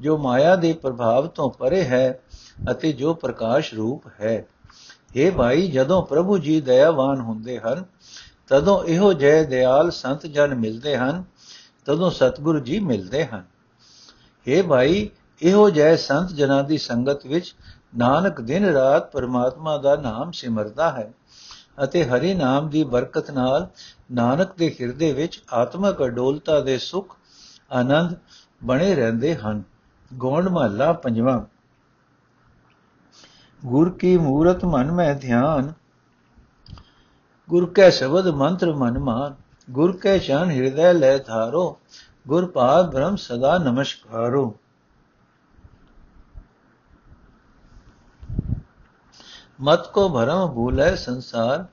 ਜੋ 0.02 0.18
ਮਾਇਆ 0.18 0.56
ਦੇ 0.56 0.74
ਪ੍ਰਭਾਵ 0.74 1.28
ਤੋਂ 1.28 1.50
ਪਰੇ 1.50 1.84
ਹੈ 1.84 2.20
ਅਤੇ 2.72 2.94
ਜੋ 2.94 3.14
ਪ੍ਰਕਾਸ਼ 3.14 3.74
ਰੂਪ 3.74 4.04
ਹੈ। 4.22 4.46
ਇਹ 5.16 5.32
ਭਾਈ, 5.32 5.68
ਜਦੋਂ 5.68 6.04
ਪ੍ਰਭੂ 6.04 6.38
ਜੀ 6.38 6.62
ਦਇਆਵਾਨ 6.62 7.20
ਹੁੰਦੇ 7.20 7.60
ਹਨ, 7.60 7.86
ਤਦੋਂ 8.48 8.84
ਇਹੋ 8.84 9.14
ਜਿਹੇ 9.14 9.44
ਦਿਆਲ 9.44 9.92
ਸੰਤ 9.92 10.26
ਜਨ 10.26 10.56
ਮਿਲਦੇ 10.56 10.98
ਹਨ, 10.98 11.24
ਤਦੋਂ 11.86 12.12
ਸਤਿਗੁਰੂ 12.12 12.60
ਜੀ 12.60 12.80
ਮਿਲਦੇ 12.80 13.26
ਹਨ। 13.26 13.51
हे 14.48 14.68
ਭਾਈ, 14.68 15.10
ਇਹੋ 15.42 15.70
ਜਿਹੇ 15.70 15.96
ਸੰਤ 15.98 16.30
ਜਨਾਂ 16.30 16.64
ਦੀ 16.64 16.78
ਸੰਗਤ 16.78 17.26
ਵਿੱਚ 17.26 17.54
ਨਾਨਕ 17.98 18.42
ਦਿਨ 18.42 18.66
ਰਾਤ 18.66 19.12
ਪਰਮਾਤਮਾ 19.12 19.78
ਦਾ 19.78 19.96
ਨਾਮ 19.96 20.32
ਸਿਮਰਦਾ 20.32 20.90
ਹੈ 20.92 21.12
ਅਤੇ 21.84 22.04
ਹਰੀ 22.06 22.34
ਨਾਮ 22.34 22.70
ਦੀ 22.70 22.84
ਬਰਕਤ 22.84 23.32
ਨਾਲ 23.32 23.68
ਨਾਨਕ 24.12 24.56
ਦੇ 24.58 24.76
ਹਿਰਦੇ 24.82 25.12
ਵਿੱਚ 25.14 25.42
ਆਤਮਕ 25.54 26.04
ਅਡੋਲਤਾ 26.06 26.60
ਦੇ 26.60 26.78
ਸੁਖ, 26.78 27.16
ਆਨੰਦ 27.72 28.16
ਬਣੇ 28.64 28.94
ਰਹਿੰਦੇ 28.96 29.36
ਹਨ। 29.36 29.64
ਗੋਂਡ 30.14 30.48
ਮਹੱਲਾ 30.48 30.92
ਪੰਜਵਾਂ। 30.94 31.40
ਗੁਰ 33.64 33.90
ਕੀ 33.90 34.18
ਮੂਰਤ 34.18 34.66
ਮਨ 34.66 34.92
ਮੈਂ 34.92 35.14
ਧਿਆਨ, 35.16 35.74
ਗੁਰ 37.50 37.66
ਕੈ 37.66 37.90
ਸ਼ਬਦ 37.90 38.28
ਮੰਤਰ 38.28 38.74
ਮਨ 38.74 39.00
ਮਾਨ, 39.00 39.36
ਗੁਰ 39.70 39.98
ਕੈ 39.98 40.18
ਸ਼ਾਨ 40.18 40.52
ਹਿਰਦੈ 40.52 40.94
ਲੈ 40.94 41.18
ਧਾਰੋ 41.18 41.80
ਗੁਰ 42.26 42.46
ਪਾਦ 42.46 42.92
ਬ੍ਰਹਮ 42.92 43.16
ਸਦਾ 43.16 43.58
ਨਮਸਕਾਰੋ। 43.58 44.54
ਮਤ 49.62 49.88
ਕੋ 49.88 50.08
ਭਰਮ 50.10 50.48
ਭੂਲੇ 50.48 50.96
ਸੰਸਾਰ, 50.96 51.66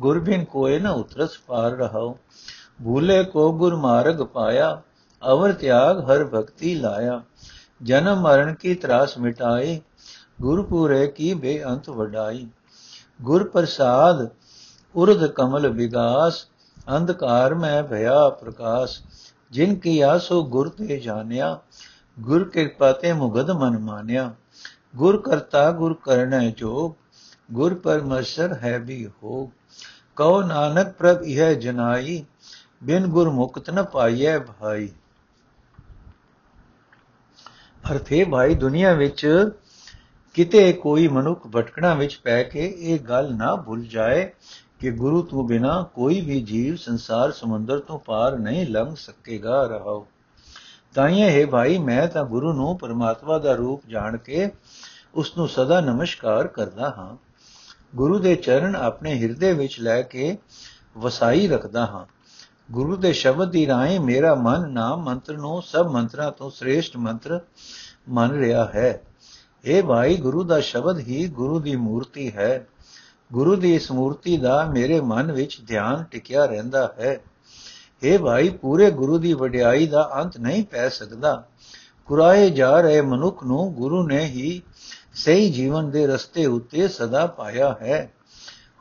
ਗੁਰ 0.00 0.18
ਬਿਨ 0.18 0.44
ਕੋਏ 0.44 0.78
ਨ 0.78 0.86
ਉਤਰਸ 0.86 1.38
ਪਾਰ 1.38 1.72
ਰਹਾਓ 1.72 2.16
ਭੂਲੇ 2.84 3.22
ਕੋ 3.24 3.52
ਗੁਰ 3.52 3.74
ਮਾਰਗ 3.76 4.22
ਪਾਇਆ, 4.22 4.80
ਅਵਰ 5.22 5.52
ਤਿਆਗ 5.52 6.00
ਹਰ 6.10 6.24
ਭਗਤੀ 6.24 6.74
ਲਾਇਆ। 6.74 7.22
ਜਨਮ 7.82 8.20
ਮਰਨ 8.20 8.54
ਕੀ 8.54 8.74
ਤਰਾਸ 8.74 9.16
ਮਿਟਾਈ 9.18 9.80
ਗੁਰ 10.40 10.62
ਪੂਰੇ 10.62 11.06
ਕੀ 11.06 11.32
ਬੇਅੰਤ 11.34 11.88
ਵਡਾਈ। 11.90 12.46
ਗੁਰ 13.22 13.48
ਪ੍ਰਸਾਦ, 13.48 14.28
ਉਰਧ 14.94 15.26
ਕਮਲ 15.26 15.68
ਵਿਗਾਸ, 15.68 16.46
ਅੰਧਕਾਰ 16.96 17.54
ਮੈਂ 17.54 17.82
ਭਇਆ 17.82 18.28
ਪ੍ਰਕਾਸ਼। 18.30 19.00
ਜਿਨ 19.50 19.74
ਕੀ 19.74 20.00
ਆਸੋ 20.00 20.44
ਗੁਰ 20.44 20.68
ਤੇ 20.68 21.00
ਜਾਣਿਆ, 21.00 21.60
ਗੁਰ 22.20 22.48
ਕਿਰਪਾ 22.48 22.92
ਤੇ 22.92 23.12
ਮੁਗਦ 23.12 23.50
ਮਨ 23.50 23.78
ਮਾਨਿਆ। 23.78 24.34
ਗੁਰ 24.96 25.22
ਕਰਤਾ 25.22 25.70
ਗੁਰ 25.72 25.94
ਕਰਨੈ 25.94 26.50
ਜੋਗ, 26.50 26.94
ਗੁਰ 27.52 27.74
ਪਰਮੇਸ਼ਰ 27.74 28.54
ਹੈ 28.54 28.78
ਵੀ 28.78 29.06
ਹੋ 29.06 29.50
ਕਉ 30.16 30.42
ਨਾਨਕ 30.42 30.92
ਪ੍ਰਭ 30.92 31.22
ਇਹ 31.22 31.56
ਜਨਾਈ, 31.56 32.24
ਬਿਨ 32.84 33.06
ਗੁਰ 33.06 33.30
ਮੁਕਤ 33.30 33.70
ਨ 33.70 33.82
ਪਾਈਐ 33.82 34.38
ਭਾਈ। 34.38 34.88
ਅਰਥੇ 37.92 38.24
ਭਾਈ 38.24 38.54
ਦੁਨੀਆ 38.54 38.92
ਵਿੱਚ 38.92 39.50
ਕਿਤੇ 40.34 40.72
ਕੋਈ 40.72 41.08
ਮਨੁੱਖ 41.08 41.46
ਭਟਕਣਾ 41.46 41.94
ਵਿੱਚ 41.94 42.20
ਪੈ 42.24 42.42
ਕੇ 42.42 42.74
ਇਹ 42.78 42.98
ਗੱਲ 42.98 43.34
ਨਾ 43.34 43.56
ਭੁੱਲ 43.56 43.82
ਜਾਏ 43.82 44.30
ਕਿ 44.80 44.90
ਗੁਰੂ 44.90 45.22
ਤੋਂ 45.22 45.44
ਬਿਨਾ 45.44 45.82
ਕੋਈ 45.94 46.20
ਵੀ 46.20 46.40
ਜੀਵ 46.40 46.76
ਸੰਸਾਰ 46.76 47.32
ਸਮੁੰਦਰ 47.32 47.78
ਤੋਂ 47.78 47.98
ਪਾਰ 47.98 48.38
ਨਹੀਂ 48.38 48.66
ਲੰਘ 48.66 48.94
ਸਕੇਗਾ 48.94 49.62
ਰਹਾਓ। 49.64 50.06
ਤਾਂ 50.94 51.08
ਇਹ 51.08 51.40
ਹੈ 51.40 51.46
ਭਾਈ, 51.46 51.78
ਮੈਂ 51.78 52.08
ਤਾਂ 52.08 52.24
ਗੁਰੂ 52.24 52.52
ਨੂੰ 52.52 52.78
ਪਰਮਾਤਮਾ 52.78 53.38
ਦਾ 53.38 53.52
ਰੂਪ 53.52 53.82
ਜਾਣ 53.88 54.16
ਕੇ 54.16 54.50
ਉਸ 55.14 55.36
ਨੂੰ 55.36 55.48
ਸਦਾ 55.48 55.80
ਨਮਸਕਾਰ 55.80 56.46
ਕਰਦਾ 56.46 56.90
ਹਾਂ। 56.90 57.16
ਗੁਰੂ 57.96 58.18
ਦੇ 58.18 58.34
ਚਰਨ 58.34 58.76
ਆਪਣੇ 58.76 59.22
ਹਿਰਦੇ 59.22 59.52
ਵਿੱਚ 59.52 59.80
ਲੈ 59.80 60.02
ਕੇ 60.02 60.38
ਵਸਾਈ 60.98 61.48
ਰੱਖਦਾ 61.48 61.86
ਹਾਂ। 61.86 62.06
ਗੁਰੂ 62.72 62.96
ਦੇ 62.96 63.12
ਸ਼ਬਦ 63.12 63.50
ਦੀ 63.50 63.66
ਰਾਹੀਂ 63.66 64.00
ਮੇਰਾ 64.00 64.34
ਮਨ, 64.34 64.70
ਨਾਮ, 64.70 65.02
ਮੰਤਰ 65.02 65.36
ਨੂੰ 65.36 65.62
ਸਭ 65.62 65.90
ਮੰਤਰਾਂ 65.92 66.32
ਤੋਂ 66.32 66.50
ਸ੍ਰੇਸ਼ਟ 66.50 66.96
ਮੰਤਰ 66.96 67.40
ਮੰਨ 68.08 68.30
ਰਿਹਾ 68.30 68.64
ਹੈ। 68.64 69.00
ਇਹ 69.64 69.82
ਭਾਈ, 69.82 70.16
ਗੁਰੂ 70.16 70.44
ਦਾ 70.44 70.60
ਸ਼ਬਦ 70.60 70.98
ਹੀ 70.98 71.28
ਗੁਰੂ 71.28 71.60
ਦੀ 71.60 71.76
ਮੂਰਤੀ 71.76 72.32
ਹੈ। 72.32 72.66
ਗੁਰੂ 73.32 73.56
ਦੀ 73.56 73.74
ਇਸ 73.74 73.90
ਮੂਰਤੀ 73.90 74.36
ਦਾ 74.36 74.64
ਮੇਰੇ 74.64 75.00
ਮਨ 75.00 75.32
ਵਿੱਚ 75.32 75.60
ਧਿਆਨ 75.66 76.04
ਟਿਕਿਆ 76.04 76.44
ਰਹਿੰਦਾ 76.46 76.94
ਹੈ। 76.98 77.20
ਇਹ 78.02 78.18
ਭਾਈ, 78.18 78.48
ਪੂਰੇ 78.48 78.90
ਗੁਰੂ 78.90 79.18
ਦੀ 79.18 79.32
ਵਡਿਆਈ 79.32 79.86
ਦਾ 79.86 80.10
ਅੰਤ 80.16 80.38
ਨਹੀਂ 80.38 80.64
ਪੈ 80.64 80.88
ਸਕਦਾ। 80.88 81.44
ਕੁਰਾਏ 82.06 82.50
ਜਾ 82.50 82.80
ਰਹੇ 82.80 83.00
ਮਨੁੱਖ 83.00 83.44
ਨੂੰ 83.44 83.74
ਗੁਰੂ 83.74 84.06
ਨੇ 84.06 84.24
ਹੀ 84.24 84.62
ਸਹੀ 85.14 85.52
ਜੀਵਨ 85.52 85.90
ਦੇ 85.90 86.06
ਰਸਤੇ 86.06 86.46
ਉੱਤੇ 86.46 86.88
ਸਦਾ 86.88 87.26
ਪਾਇਆ 87.26 87.76
ਹੈ। 87.82 88.12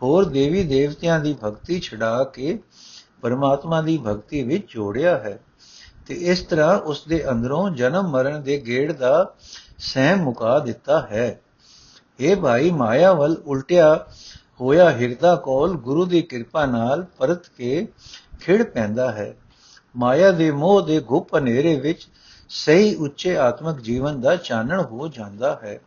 ਹੋਰ 0.01 0.25
ਦੇਵੀ 0.25 0.63
ਦੇਵਤਿਆਂ 0.63 1.19
ਦੀ 1.19 1.35
ਭਗਤੀ 1.43 1.79
ਛਡਾ 1.79 2.23
ਕੇ 2.23 2.59
ਪਰਮਾਤਮਾ 3.21 3.81
ਦੀ 3.81 3.97
ਭਗਤੀ 3.97 4.43
ਵਿੱਚ 4.43 4.73
ਜੋੜਿਆ 4.73 5.17
ਹੈ 5.17 5.39
ਤੇ 6.07 6.15
ਇਸ 6.15 6.39
ਤਰ੍ਹਾਂ 6.39 6.79
ਉਸ 6.79 7.03
ਦੇ 7.07 7.29
ਅੰਦਰੋਂ 7.29 7.69
ਜਨਮ 7.69 8.07
ਮਰਨ 8.07 8.43
ਦੇ 8.43 8.63
ਗੇੜ 8.67 8.91
ਦਾ 8.91 9.33
ਸਹਿਮ 9.77 10.19
ਮੁਕਾ 10.19 10.59
ਦਿੱਤਾ 10.59 11.01
ਹੈ। 11.11 11.41
ਇਹ 12.19 12.35
ਭਾਈ, 12.35 12.71
ਮਾਇਆ 12.71 13.13
ਵੱਲ 13.13 13.41
ਉਲਟਿਆ 13.45 14.05
ਹੋਇਆ 14.61 14.91
ਹਿਰਦਾ 14.91 15.35
ਕੋਲ 15.35 15.77
ਗੁਰੂ 15.77 16.05
ਦੀ 16.05 16.21
ਕਿਰਪਾ 16.21 16.65
ਨਾਲ 16.65 17.05
ਪਰਤ 17.17 17.47
ਕੇ 17.57 17.87
ਖਿੜ 18.41 18.63
ਪੈਂਦਾ 18.63 19.11
ਹੈ। 19.11 19.35
ਮਾਇਆ 19.95 20.31
ਦੇ 20.31 20.51
ਮੋਹ 20.51 20.81
ਦੇ 20.81 20.99
ਗੁਪ 20.99 21.35
ਹਨੇਰੇ 21.37 21.79
ਵਿੱਚ 21.79 22.07
ਸਹੀ 22.49 22.95
ਉੱਚੇ 22.95 23.37
ਆਤਮਿਕ 23.37 23.81
ਜੀਵਨ 23.81 24.21
ਦਾ 24.21 24.35
ਚਾਨਣ 24.35 24.81
ਹੋ 24.81 25.07
ਜਾਂਦਾ 25.07 25.59
ਹੈ। 25.63 25.79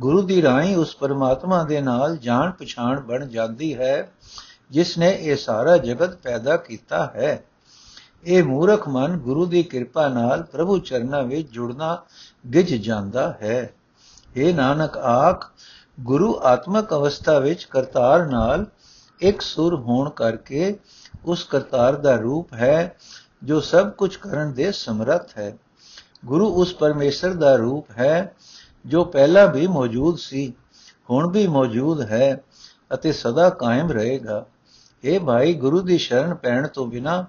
ਗੁਰੂ 0.00 0.22
ਦੀ 0.22 0.42
ਰਾਹੀਂ 0.42 0.76
ਉਸ 0.76 0.96
ਪਰਮਾਤਮਾ 0.96 1.62
ਦੇ 1.62 1.80
ਨਾਲ 1.80 2.16
ਜਾਣ 2.16 2.50
ਪਛਾਣ 2.50 3.00
ਬਣ 3.00 3.26
ਜਾਂਦੀ 3.26 3.74
ਹੈ, 3.74 4.12
ਜਿਸ 4.70 4.98
ਨੇ 4.98 5.18
ਇਹ 5.20 5.36
ਸਾਰਾ 5.36 5.76
ਜਗਤ 5.76 6.16
ਪੈਦਾ 6.16 6.56
ਕੀਤਾ 6.56 7.12
ਹੈ। 7.16 7.44
ਇਹ 8.24 8.42
ਮੂਰਖ 8.44 8.88
ਮਨ 8.88 9.16
ਗੁਰੂ 9.16 9.46
ਦੀ 9.46 9.62
ਕਿਰਪਾ 9.62 10.08
ਨਾਲ 10.08 10.42
ਪ੍ਰਭੂ 10.42 10.78
ਚਰਨਾਂ 10.78 11.22
ਵਿੱਚ 11.22 11.50
ਜੁੜਨਾ 11.50 12.02
ਗਿਜ 12.54 12.74
ਜਾਂਦਾ 12.74 13.32
ਹੈ। 13.42 13.70
ਇਹ 14.36 14.54
ਨਾਨਕ, 14.54 14.96
ਆਖ 14.98 15.50
ਗੁਰੂ 16.00 16.40
ਆਤਮਕ 16.42 16.94
ਅਵਸਥਾ 16.94 17.38
ਵਿੱਚ 17.38 17.64
ਕਰਤਾਰ 17.64 18.26
ਨਾਲ 18.26 18.66
ਇੱਕ 19.20 19.40
ਸੁਰ 19.40 19.74
ਹੋਣ 19.74 20.10
ਕਰਕੇ 20.10 20.78
ਉਸ 21.24 21.44
ਕਰਤਾਰ 21.44 21.96
ਦਾ 21.96 22.16
ਰੂਪ 22.16 22.52
ਹੈ, 22.52 22.96
ਜੋ 23.44 23.60
ਸਭ 23.60 23.90
ਕੁਝ 23.90 24.16
ਕਰਨ 24.16 24.52
ਦੇ 24.52 24.72
ਸਮਰੱਥ 24.72 25.38
ਹੈ। 25.38 25.58
ਗੁਰੂ 26.24 26.46
ਉਸ 26.46 26.74
ਪਰਮੇਸ਼ਰ 26.74 27.32
ਦਾ 27.32 27.54
ਰੂਪ 27.54 27.90
ਹੈ, 27.90 28.36
ਜੋ 28.86 29.04
ਪਹਿਲਾਂ 29.04 29.48
ਵੀ 29.48 29.66
ਮੌਜੂਦ 29.66 30.18
ਸੀ, 30.18 30.52
ਹੁਣ 31.10 31.32
ਵੀ 31.32 31.46
ਮੌਜੂਦ 31.46 32.00
ਹੈ 32.00 32.42
ਅਤੇ 32.94 33.12
ਸਦਾ 33.12 33.50
ਕਾਇਮ 33.50 33.92
ਰਹੇਗਾ। 33.92 34.46
ਇਹ 35.04 35.20
ਭਾਈ, 35.20 35.54
ਗੁਰੂ 35.54 35.80
ਦੀ 35.80 35.98
ਸ਼ਰਨ 35.98 36.34
ਪੈਣ 36.34 36.68
ਤੋਂ 36.68 36.86
ਬਿਨਾ 36.86 37.26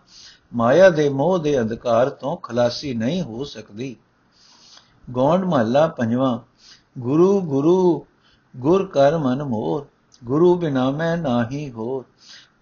ਮਾਇਆ 0.53 0.89
ਦੇ 0.89 1.09
ਮੋਹ 1.09 1.39
ਦੇ 1.39 1.59
ਅੰਧਕਾਰ 1.59 2.09
ਤੋਂ 2.09 2.37
ਖਲਾਸੀ 2.37 2.93
ਨਹੀਂ 2.93 3.21
ਹੋ 3.21 3.43
ਸਕਦੀ। 3.43 3.95
ਗੋਂਡ 5.09 5.43
ਮਹੱਲਾ 5.43 5.87
ਪੰਜਵਾਂ, 5.87 6.39
ਗੁਰੂ 6.99 7.41
ਗੁਰੂ 7.41 8.05
ਗੁਰ 8.55 8.85
ਕਰ 8.85 9.17
ਮਨ 9.17 9.43
ਮੋਰ, 9.43 9.85
ਗੁਰੂ 10.23 10.55
ਬਿਨਾ 10.55 10.89
ਮੈਂ 10.91 11.17
ਨਾਹੀ 11.17 11.71
ਹੋਰ। 11.71 12.03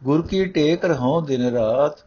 ਗੁਰ 0.03 0.21
ਕੀ 0.27 0.45
ਟੇਕ 0.45 0.85
ਰਹੋ 0.85 1.21
ਦਿਨ 1.21 1.41
ਰਾਤ, 1.41 1.97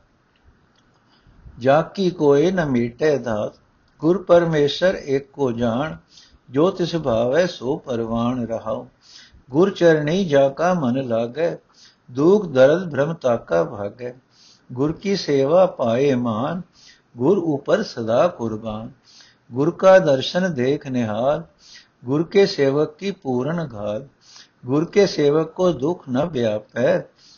ਜਾ 1.59 1.83
ਕੀ 1.83 2.11
ਕੋਏ 2.11 2.51
ਨ 2.53 2.65
ਮੀਟੇ 2.65 3.19
ਦਾਤ। 3.19 3.55
ਗੁਰ 4.01 4.23
ਪਰਮੇਸ਼ਰ 4.23 4.95
ਏਕੋ 4.95 5.53
ਜਾਣ, 5.53 5.97
ਜੋ 6.51 6.71
ਤਿਸ 6.71 6.97
ਭਾਵੈ 6.97 7.47
ਸੋ 7.47 7.77
ਪਰਵਾਨ 7.77 8.47
ਰਹਾਉ। 8.47 8.87
ਗੁਰ 9.51 9.71
ਚਰਣੀ 9.71 10.25
ਜਾ 10.25 10.49
ਕਾ 10.49 10.75
ਮਨ 10.75 11.09
ਲਾਗੈ, 11.09 11.57
ਦੁਖ 12.11 12.47
ਦਰਦ 12.47 12.91
ਭ੍ਰਮ 12.91 13.13
ਤਾਕਾ 13.15 13.65
ਭਾਗੈ। 13.65 14.15
ਗੁਰ 14.73 14.93
ਕੀ 14.93 15.17
ਸੇਵਾ 15.17 15.67
ਪਾਏ 15.67 16.15
ਮਾਨ, 16.15 16.63
ਗੁਰ 17.17 17.39
ਉਪਰ 17.39 17.83
ਸਦਾ 17.83 18.27
ਕੁਰਬਾਨ। 18.29 18.91
ਗੁਰ 19.53 19.71
ਕਾ 19.71 19.99
ਦਰਸ਼ਨ 19.99 20.55
ਦੇਖ 20.55 20.87
ਨਿਹਾਲ 20.87 21.43
गुर 22.04 22.24
के 22.34 22.46
सेवक 22.48 22.96
की 23.00 23.12
पूर्ण 23.20 23.66
घाल 23.66 24.08
गुर 24.66 24.86
के 24.94 25.08
सेवक 25.08 25.54
को 25.58 25.70
दुख 25.78 26.04
न 26.10 26.26
व्यापै 26.32 26.94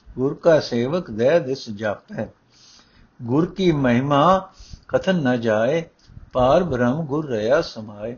गुर 0.08 0.34
का 0.43 0.60
सेवक 0.60 1.12
दय 1.13 1.39
दिस 1.39 1.65
जापै 1.75 2.27
गुर 3.19 3.50
की 3.51 3.72
महिमा 3.79 4.22
कथन 4.89 5.24
न 5.27 5.39
जाए 5.39 5.81
पार 6.34 6.63
ब्रह्म 6.63 7.05
गुर 7.05 7.29
रया 7.29 7.62
समाए 7.67 8.13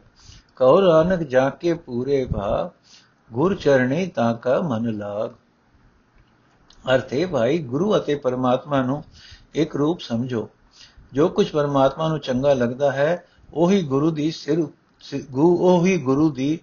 कहो 0.58 0.80
नानक 0.80 1.28
जाके 1.28 1.74
पूरे 1.82 2.26
भाग 2.32 2.70
ਗੁਰ 3.32 3.56
ਚਰਣੀ 3.56 4.06
ਤਾਂ 4.08 4.34
ਕਾ 4.36 4.60
ਮਨ 4.62 4.98
ਲਾਗ 4.98 5.30
ਅਰਥੇ 6.96 7.26
ਭਾਈ 7.26 7.58
ਗੁਰੂ 7.58 7.96
ਅਤੇ 7.98 8.16
ਪਰਮਾਤਮਾ 8.16 8.82
ਨੂੰ 8.82 9.04
ਇੱਕ 9.56 9.76
ਰੂਪ 9.76 10.00
ਸਮਝੋ 10.00 10.50
ਜੋ 11.14 11.28
ਕੁਝ 11.28 11.50
ਪਰਮਾਤਮਾ 11.52 12.08
ਨੂੰ 12.08 12.20
ਚੰਗਾ 12.20 12.54
ਲੱਗਦਾ 12.54 12.92
ਹੈ 12.92 13.26
ਉਹੀ 13.54 13.82
ਗੁਰੂ 13.84 14.12
ਦੀ 14.12 14.32
ਸਿਰ 14.32 14.66
ਗੁ 15.15 15.57
ਉਹੀ 15.57 15.99
ਗੁਰੂ 15.99 16.31
ਦੀ, 16.31 16.59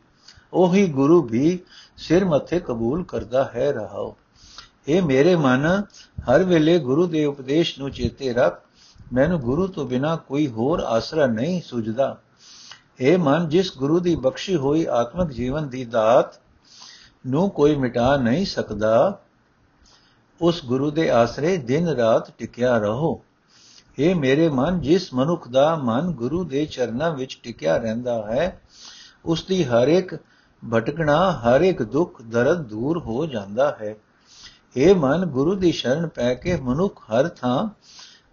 ਉਹੀ 0.54 0.88
ਗੁਰੂ 0.88 1.22
ਵੀ 1.22 1.60
ਸਿਰ 1.98 2.26
ਮੱਥੇ 2.26 2.60
ਕਬੂਲ 2.60 3.04
ਕਰਦਾ 3.04 3.52
ਹੈ 3.56 3.72
ਰਹਾਓ। 3.72 4.16
ਇਹ 4.88 5.02
ਮੇਰੇ 5.02 5.36
ਮਨ, 5.36 5.84
ਹਰ 6.20 6.44
ਵੇਲੇ 6.44 6.80
ਗੁਰੂ 6.80 7.08
ਦੇ 7.08 7.26
ਉਪਦੇਸ਼ 7.26 7.80
ਨੂੰ 7.80 7.92
ਚੇਤੇ 7.92 8.34
ਰੱਖ। 8.34 8.62
ਮੈਨੂੰ 9.14 9.40
ਗੁਰੂ 9.40 9.68
ਤੋਂ 9.68 9.86
ਬਿਨਾ 9.86 10.16
ਕੋਈ 10.16 10.48
ਹੋਰ 10.48 10.80
ਆਸਰਾ 10.80 11.28
ਨਹੀਂ 11.28 11.62
ਸੁਝਦਾ। 11.62 12.18
ਇਹ 13.00 13.18
ਮਨ 13.18 13.50
ਜਿਸ 13.50 13.78
ਗੁਰੂ 13.78 14.00
ਦੀ 14.00 14.16
ਬਖਸ਼ੀ 14.16 14.56
ਹੋਈ 14.56 14.86
ਆਤਮਿਕ 14.86 15.30
ਜੀਵਨ 15.30 15.70
ਦੀ 15.70 15.86
ਦਾਤ 15.86 16.26
ਨੂੰ 17.28 17.50
ਕੋਈ 17.50 17.76
ਮਿਟਾ 17.76 18.18
ਨਹੀਂ 18.18 18.46
ਸਕਦਾ, 18.46 19.20
ਉਸ 20.42 20.66
ਗੁਰੂ 20.66 20.92
ਦੇ 20.92 21.10
ਆਸਰੇ 21.12 21.58
ਦਿਨ 21.58 21.88
ਰਾਤ 21.88 22.32
ਟਿਕਿਆ 22.38 22.78
ਰਹੋ। 22.78 23.22
ਇਹ 24.00 24.16
ਮੇਰੇ 24.16 24.50
ਮਨ, 24.50 24.82
ਜਿਸ 24.82 25.14
ਮਨੁੱਖ 25.14 25.48
ਦਾ 25.48 25.76
ਮਨ 25.76 26.12
ਗੁਰੂ 26.12 26.44
ਦੇ 26.44 26.66
ਚਰਨਾਂ 26.66 27.12
ਵਿੱਚ 27.12 27.40
ਟਿਕਿਆ 27.44 27.78
ਰਹਿੰਦਾ 27.78 28.26
ਹੈ, 28.32 28.62
ਉਸ 29.26 29.44
ਦੀ 29.44 29.64
ਹਰ 29.64 29.88
ਇੱਕ 29.88 30.16
ਭਟਕਣਾ, 30.74 31.32
ਹਰ 31.32 31.62
ਇੱਕ 31.62 31.84
ਦੁੱਖ, 31.84 32.22
ਦਰਦ 32.22 32.58
ਦੂਰ 32.58 33.00
ਹੋ 33.00 33.26
ਜਾਂਦਾ 33.26 33.78
ਹੈ। 33.82 33.96
ਇਹ 34.78 34.96
ਮਨ 34.96 35.26
ਗੁਰੂ 35.26 35.56
ਦੀ 35.56 35.72
ਸ਼ਰਨ 35.72 36.08
ਪੈ 36.08 36.34
ਕੇ 36.34 36.58
ਮਨੁੱਖ 36.58 37.00
ਹਰ 37.00 37.28
ਥਾਂ 37.28 37.70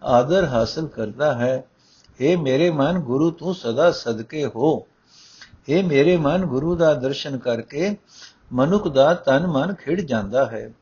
ਆਦਰ 0.02 0.44
ਹਾਸਲ 0.44 0.86
ਕਰਦਾ 0.86 1.34
ਹੈ। 1.34 1.64
ਇਹ 2.20 2.36
ਮੇਰੇ 2.36 2.70
ਮਨ 2.70 2.98
ਗੁਰੂ 2.98 3.30
ਤੂੰ 3.30 3.54
ਸਦਾ 3.54 3.90
ਸਦਕੇ 3.90 4.46
ਹੋ। 4.46 4.86
ਇਹ 5.68 5.84
ਮੇਰੇ 5.84 6.16
ਮਨ 6.16 6.46
ਗੁਰੂ 6.46 6.76
ਦਾ 6.76 6.94
ਦਰਸ਼ਨ 6.94 7.38
ਕਰਕੇ 7.38 7.96
ਮਨੁੱਖ 8.52 8.88
ਦਾ 8.88 9.14
ਤਨ 9.14 9.46
ਮਨ 9.46 9.74
ਖਿੜ 9.74 10.00
ਜਾਂਦਾ 10.00 10.46
ਹੈ। 10.46 10.72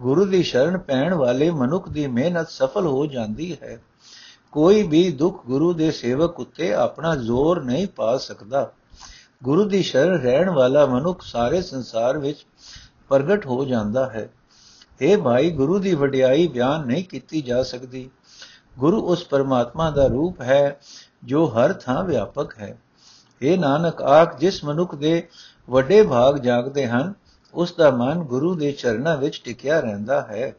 ਗੁਰੂ 0.00 0.24
ਦੀ 0.24 0.42
ਸ਼ਰਨ 0.42 0.78
ਪੈਣ 0.78 1.14
ਵਾਲੇ 1.14 1.50
ਮਨੁੱਖ 1.50 1.88
ਦੀ 1.88 2.06
ਮਿਹਨਤ 2.06 2.50
ਸਫਲ 2.50 2.86
ਹੋ 2.86 3.06
ਜਾਂਦੀ 3.06 3.56
ਹੈ। 3.62 3.82
ਕੋਈ 4.52 4.82
ਵੀ 4.82 5.10
ਦੁੱਖ 5.10 5.46
ਗੁਰੂ 5.46 5.72
ਦੇ 5.72 5.90
ਸੇਵਕ 5.90 6.40
ਉੱਤੇ 6.40 6.74
ਆਪਣਾ 6.74 7.16
ਜ਼ੋਰ 7.16 7.64
ਨਹੀਂ 7.64 7.86
ਪਾ 7.86 8.16
ਸਕਦਾ। 8.16 8.72
ਗੁਰੂ 9.44 9.64
ਦੀ 9.64 9.82
ਸ਼ਰਨ 9.82 10.14
ਰਹਿਣ 10.14 10.50
ਵਾਲਾ 10.50 10.86
ਮਨੁੱਖ 10.86 11.22
ਸਾਰੇ 11.22 11.62
ਸੰਸਾਰ 11.62 12.18
ਵਿੱਚ 12.18 12.46
ਪ੍ਰਗਟ 13.08 13.46
ਹੋ 13.46 13.64
ਜਾਂਦਾ 13.64 14.10
ਹੈ। 14.10 14.28
ਇਹ 15.00 15.18
ਭਾਈ, 15.18 15.50
ਗੁਰੂ 15.50 15.78
ਦੀ 15.78 15.94
ਵਡਿਆਈ 15.94 16.46
ਬਿਆਨ 16.46 16.86
ਨਹੀਂ 16.86 17.04
ਕੀਤੀ 17.04 17.42
ਜਾ 17.42 17.62
ਸਕਦੀ। 17.62 18.10
ਗੁਰੂ 18.78 19.00
ਉਸ 19.00 19.24
ਪਰਮਾਤਮਾ 19.24 19.90
ਦਾ 19.90 20.06
ਰੂਪ 20.06 20.40
ਹੈ 20.40 20.80
ਜੋ 21.24 21.46
ਹਰ 21.46 21.72
ਥਾਂ 21.72 22.04
ਵਿਆਪਕ 22.04 22.58
ਹੈ। 22.58 22.78
ਇਹ 23.42 23.58
ਨਾਨਕ, 23.58 24.02
ਆਖ, 24.02 24.38
ਜਿਸ 24.38 24.64
ਮਨੁੱਖ 24.64 24.94
ਦੇ 24.94 25.28
ਵੱਡੇ 25.70 26.02
ਭਾਗ 26.02 26.38
ਜਾਗਦੇ 26.38 26.86
ਹਨ, 26.86 27.14
ਉਸ 27.54 27.74
ਦਾ 27.78 27.90
ਮਨ 27.90 28.14
ਗੁਰੂ 28.14 28.54
ਦੇ 28.54 28.72
ਚਰਨਾਂ 28.72 29.16
ਵਿੱਚ 29.16 29.42
ਟਿਕਿਆ 29.44 29.80
ਰਹਿੰਦਾ 29.80 30.20
ਹੈ। 30.20 30.56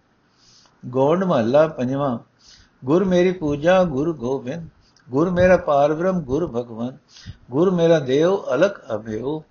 ਗੋਂਡ 0.85 1.23
ਮਹੱਲਾ 1.23 1.67
ਪੰਜਵਾਂ 1.67 2.19
ਗੁਰ 2.83 3.03
ਮੇਰੀ 3.03 3.31
ਪੂਜਾ 3.31 3.83
ਗੁਰ 3.83 4.11
ਗੋਬਿੰਦ 4.13 4.67
ਗੁਰ 5.07 5.29
ਮੇਰਾ 5.29 5.57
ਪਾਰ 5.57 5.93
ਬ੍ਰਹਮ 5.93 6.19
ਗੁਰ 6.21 6.45
ਭਗਵਾਨ 6.47 6.97
ਗੁਰ 7.51 7.71
ਮੇਰਾ 7.71 7.99
ਦੇਵ 7.99 8.37
ਅਲਕ 8.53 8.81
ਅਭਿਓ 8.95 9.43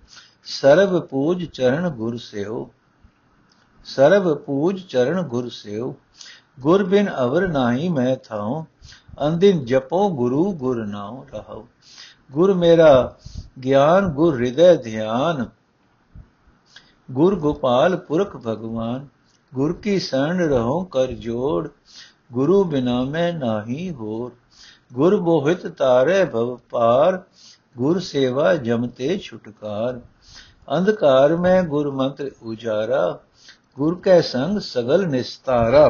ਸਰਬ 0.51 0.99
ਪੂਜ 1.07 1.43
ਚਰਨ 1.45 1.89
ਗੁਰ 1.89 2.17
ਸੇਓ 2.17 2.69
ਸਰਬ 3.85 4.33
ਪੂਜ 4.37 4.81
ਚਰਨ 4.81 5.21
ਗੁਰ 5.21 5.49
ਸੇਓ 5.49 5.93
ਗੁਰ 6.59 6.83
ਬਿਨ 6.83 7.09
ਅਵਰ 7.19 7.47
ਨਾਹੀ 7.47 7.89
ਮੈਂ 7.89 8.15
ਥਾਉ 8.25 8.63
ਅੰਦਿਨ 9.21 9.63
ਜਪੋ 9.65 10.09
ਗੁਰੂ 10.09 10.51
ਗੁਰ 10.53 10.85
ਨਾਉ 10.85 11.23
ਰਹੋ 11.33 11.67
ਗੁਰ 12.31 12.53
ਮੇਰਾ 12.53 13.17
ਗਿਆਨ 13.59 14.07
ਗੁਰ 14.09 14.35
ਹਿਰਦੈ 14.35 14.75
ਧਿਆਨ 14.75 15.45
ਗੁਰ 17.09 17.35
ਗੋਪਾਲ 17.35 17.95
ਪੁਰਖ 17.97 18.35
ਭਗਵਾਨ 18.37 19.07
ਗੁਰ 19.51 19.73
ਕੀ 19.73 19.97
ਸ਼ਰਨ 19.99 20.39
ਰਹੋ 20.41 20.83
ਕਰ 20.83 21.11
ਜੋੜ 21.11 21.67
ਗੁਰੂ 22.33 22.63
ਬਿਨਾ 22.63 23.01
ਮੈਂ 23.03 23.31
ਨਾਹੀ 23.33 23.89
ਹੋਰ 23.91 24.31
ਗੁਰ 24.93 25.15
ਬੋਹਿਤ 25.19 25.67
ਤਾਰੇ 25.67 26.23
ਭਵ 26.25 26.55
ਪਾਰ 26.69 27.21
ਗੁਰ 27.75 27.99
ਸੇਵਾ 27.99 28.53
ਜਮਤੇ 28.55 29.17
ਛੁਟਕਾਰ 29.17 29.99
ਅੰਧਕਾਰ 30.69 31.35
ਮੈਂ 31.35 31.61
ਗੁਰ 31.63 31.91
ਮੰਤਰ 31.91 32.31
ਉਜਾਰਾ 32.43 33.19
ਗੁਰ 33.77 33.99
ਕੈ 33.99 34.19
ਸੰਗ 34.21 34.59
ਸਗਲ 34.59 35.07
ਨਿਸਤਾਰਾ 35.07 35.87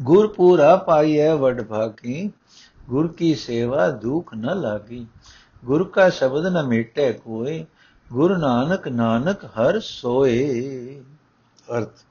ਗੁਰ 0.00 0.26
ਪੂਰਾ 0.28 0.74
ਪਾਈਐ 0.76 1.32
ਵਡ 1.34 1.62
ਭਾਗੀ 1.62 2.30
ਗੁਰ 2.88 3.12
ਕੀ 3.12 3.34
ਸੇਵਾ 3.34 3.88
ਦੁਖ 3.98 4.34
ਨ 4.34 4.60
ਲਾਗੀ 4.60 5.06
ਗੁਰ 5.62 5.88
ਕਾ 5.88 6.08
ਸ਼ਬਦ 6.08 6.46
ਨ 6.46 6.66
ਮਿਟੇ 6.66 7.12
ਕੋਏ 7.14 7.64
ਗੁਰ 8.06 8.36
ਨਾਨਕ 8.38 8.88
ਨਾਨਕ 8.88 9.44
ਹਰ 9.56 9.80
ਸੋਏ 9.80 11.00
ਅਰਥ 11.68 12.04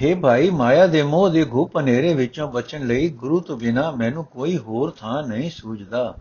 हे 0.00 0.20
ਭਾਈ, 0.20 0.50
ਮਾਇਆ 0.50 0.86
ਦੇ 0.86 1.02
ਮੋਹ 1.02 1.28
ਦੇ 1.30 1.44
ਘੁਪ 1.44 1.76
ਹਨੇਰੇ 1.78 2.14
ਵਿੱਚੋਂ 2.14 2.48
ਬਚਣ 2.52 2.86
ਲਈ 2.86 3.08
ਗੁਰੂ 3.08 3.40
ਤੋਂ 3.40 3.56
ਬਿਨਾ 3.56 3.90
ਮੈਨੂੰ 3.90 4.24
ਕੋਈ 4.24 4.56
ਹੋਰ 4.58 4.90
ਥਾਂ 4.90 5.22
ਨਹੀਂ 5.22 5.50
ਸੂਝਦਾ, 5.50 6.14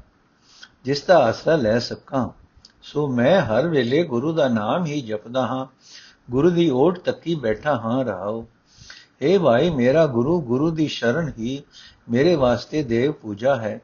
ਜਿਸ 0.86 1.04
ਦਾ 1.04 1.18
ਆਸਰਾ 1.18 1.56
ਲੈ 1.56 1.80
ਸਕਾਂ। 1.80 2.30
ਸੋ 2.82 3.08
ਮੈਂ 3.08 3.42
ਹਰ 3.42 3.68
ਵੇਲੇ 3.68 4.04
ਗੁਰੂ 4.04 4.34
ਦਾ 4.34 4.48
ਨਾਮ 4.48 4.86
ਹੀ 4.86 5.02
ਜਪਦਾ 5.02 5.46
ਹਾਂ। 5.48 5.66
ਗੁਰੂ 6.32 6.50
ਦੀ 6.50 6.70
ਓਟ 6.70 7.00
ਤੱਕੀ 7.00 7.36
ਬੈਠਾ 7.36 7.76
ਹਾਂ 7.76 8.04
ਰਹਾਉ 8.06 8.42
हे 9.24 9.42
ਭਾਈ, 9.42 9.70
ਮੇਰਾ 9.70 10.06
ਗੁਰੂ 10.08 10.42
ਗੁਰੂ 10.42 10.70
ਦੀ 10.72 10.88
ਸ਼ਰਨ 10.88 11.32
ਹੀ 11.40 11.62
ਮੇਰੇ 12.10 12.36
ਵਾਸਤੇ 12.36 12.84
ਦੇਵ 12.84 13.12
ਪੂਜਾ 13.12 13.56
ਹੈ। 13.56 13.82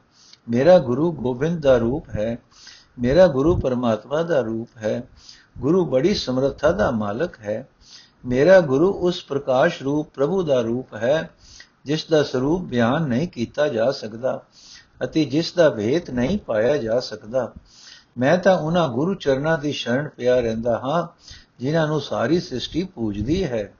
ਮੇਰਾ 0.48 0.78
ਗੁਰੂ 0.78 1.12
ਗੋਬਿੰਦ 1.12 1.62
ਦਾ 1.62 1.76
ਰੂਪ 1.76 2.08
ਹੈ। 2.08 2.38
ਮੇਰਾ 2.98 3.26
ਗੁਰੂ 3.26 3.56
ਪਰਮਾਤਮਾ 3.56 4.22
ਦਾ 4.22 4.40
ਰੂਪ 4.40 4.68
ਹੈ। 4.76 5.02
ਗੁਰੂ 5.58 5.84
ਬੜੀ 5.84 6.14
ਸਮਰੱਥਾ 6.14 6.72
ਦਾ 6.72 6.90
ਮਾਲਕ 6.90 7.40
ਹੈ। 7.40 7.68
ਮੇਰਾ 8.26 8.60
ਗੁਰੂ 8.60 8.92
ਉਸ 8.92 9.24
ਪ੍ਰਕਾਸ਼ 9.24 9.82
ਰੂਪ 9.82 10.08
ਪ੍ਰਭੂ 10.14 10.42
ਦਾ 10.42 10.60
ਰੂਪ 10.60 10.94
ਹੈ, 10.94 11.30
ਜਿਸ 11.84 12.06
ਦਾ 12.06 12.22
ਸਰੂਪ 12.22 12.62
ਬਿਆਨ 12.62 13.02
ਨਹੀਂ 13.02 13.28
ਕੀਤਾ 13.28 13.68
ਜਾ 13.68 13.90
ਸਕਦਾ 13.90 14.42
ਅਤੇ 15.04 15.24
ਜਿਸ 15.24 15.52
ਦਾ 15.52 15.70
ਭੇਤ 15.70 16.10
ਨਹੀਂ 16.10 16.38
ਪਾਇਆ 16.38 16.76
ਜਾ 16.76 17.00
ਸਕਦਾ। 17.00 17.52
ਮੈਂ 18.18 18.38
ਤਾਂ 18.38 18.58
ਉਹਨਾਂ 18.58 18.88
ਗੁਰੂ 18.88 19.14
ਚਰਨਾਂ 19.14 19.58
ਦੀ 19.58 19.72
ਸ਼ਰਨ 19.72 20.08
ਪਿਆ 20.08 20.40
ਰਹਿੰਦਾ 20.40 20.78
ਹਾਂ, 20.78 21.08
ਜਿਨ੍ਹਾਂ 21.58 21.86
ਨੂੰ 21.86 22.00
ਸਾਰੀ 22.00 22.40
ਸ੍ਰਿਸ਼ਟੀ 22.40 22.84
ਪੂਜਦੀ 22.84 23.44
ਹੈ। 23.44 23.74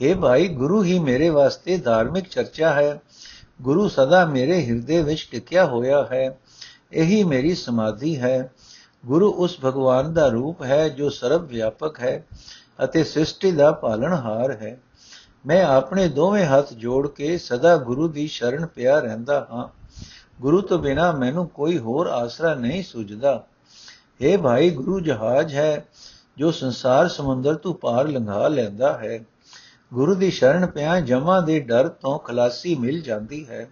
ਇਹ 0.00 0.16
ਭਾਈ, 0.16 0.48
ਗੁਰੂ 0.48 0.82
ਹੀ 0.82 0.98
ਮੇਰੇ 0.98 1.28
ਵਾਸਤੇ 1.28 1.76
ਧਾਰਮਿਕ 1.76 2.28
ਚਰਚਾ 2.28 2.72
ਹੈ। 2.72 3.00
ਗੁਰੂ 3.62 3.88
ਸਦਾ 3.88 4.26
ਮੇਰੇ 4.26 4.66
ਹਿਰਦੇ 4.66 5.02
ਵਿੱਚ 5.02 5.28
ਟਿਕਿਆ 5.32 5.66
ਹੋਇਆ 5.66 6.08
ਹੈ। 6.12 6.38
ਇਹੀ 6.92 7.24
ਮੇਰੀ 7.24 7.54
ਸਮਾਧੀ 7.54 8.20
ਹੈ। 8.20 8.52
ਗੁਰੂ 9.06 9.32
ਉਸ 9.32 9.58
ਭਗਵਾਨ 9.64 10.14
ਦਾ 10.14 10.28
ਰੂਪ 10.28 10.62
ਹੈ, 10.62 10.88
ਜੋ 10.88 11.10
ਸਰਬ 11.10 11.46
ਵਿਆਪਕ 11.46 12.00
ਹੈ। 12.00 12.26
ਅਤੇ 12.84 13.04
ਸ੍ਰਿਸ਼ਟੀ 13.04 13.52
ਦਾ 13.52 13.72
ਪਾਲਣਹਾਰ 13.72 14.50
ਹੈ। 14.50 14.80
ਮੈਂ 15.46 15.64
ਆਪਣੇ 15.64 16.08
ਦੋਵੇਂ 16.08 16.46
ਹੱਥ 16.46 16.72
ਜੋੜ 16.72 17.08
ਕੇ 17.08 17.38
ਸਦਾ 17.38 17.76
ਗੁਰੂ 17.76 18.08
ਦੀ 18.08 18.26
ਸ਼ਰਨ 18.26 18.66
ਪਿਆ 18.66 18.98
ਰਹਿੰਦਾ 18.98 19.46
ਹਾਂ। 19.52 19.68
ਗੁਰੂ 20.40 20.60
ਤੋਂ 20.60 20.78
ਬਿਨਾ 20.78 21.12
ਮੈਨੂੰ 21.12 21.48
ਕੋਈ 21.48 21.78
ਹੋਰ 21.78 22.06
ਆਸਰਾ 22.06 22.54
ਨਹੀਂ 22.54 22.82
ਸੁਝਦਾ। 22.82 23.44
اے 24.24 24.42
ਭਾਈ, 24.42 24.70
ਗੁਰੂ 24.70 25.00
ਜਹਾਜ਼ 25.00 25.54
ਹੈ, 25.54 25.84
ਜੋ 26.36 26.50
ਸੰਸਾਰ 26.50 27.08
ਸਮੁੰਦਰ 27.08 27.54
ਤੋਂ 27.54 27.74
ਪਾਰ 27.74 28.08
ਲੰਘਾ 28.08 28.48
ਲੈਂਦਾ 28.48 28.98
ਹੈ। 28.98 29.20
ਗੁਰੂ 29.94 30.14
ਦੀ 30.14 30.30
ਸ਼ਰਨ 30.30 30.66
ਪਿਆ 30.66 31.00
ਜਮਾ 31.00 31.40
ਦੇ 31.40 31.60
ਡਰ 31.60 31.88
ਤੋਂ 31.88 32.18
ਖਲਾਸੀ 32.18 32.74
ਮਿਲ 32.74 33.02
ਜਾਂਦੀ 33.02 33.48
ਹੈ। 33.48 33.70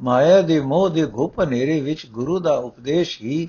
ਮਾਇਆ 0.00 0.40
ਦੇ 0.40 0.60
ਮੋਹ 0.60 0.88
ਦੇ 0.88 1.06
ਘੁਪ 1.06 1.40
ਹਨੇਰੇ 1.40 1.80
ਵਿੱਚ 1.80 2.06
ਗੁਰੂ 2.06 2.38
ਦਾ 2.38 2.52
ਉਪਦੇਸ਼ 2.52 3.22
ਹੀ 3.22 3.48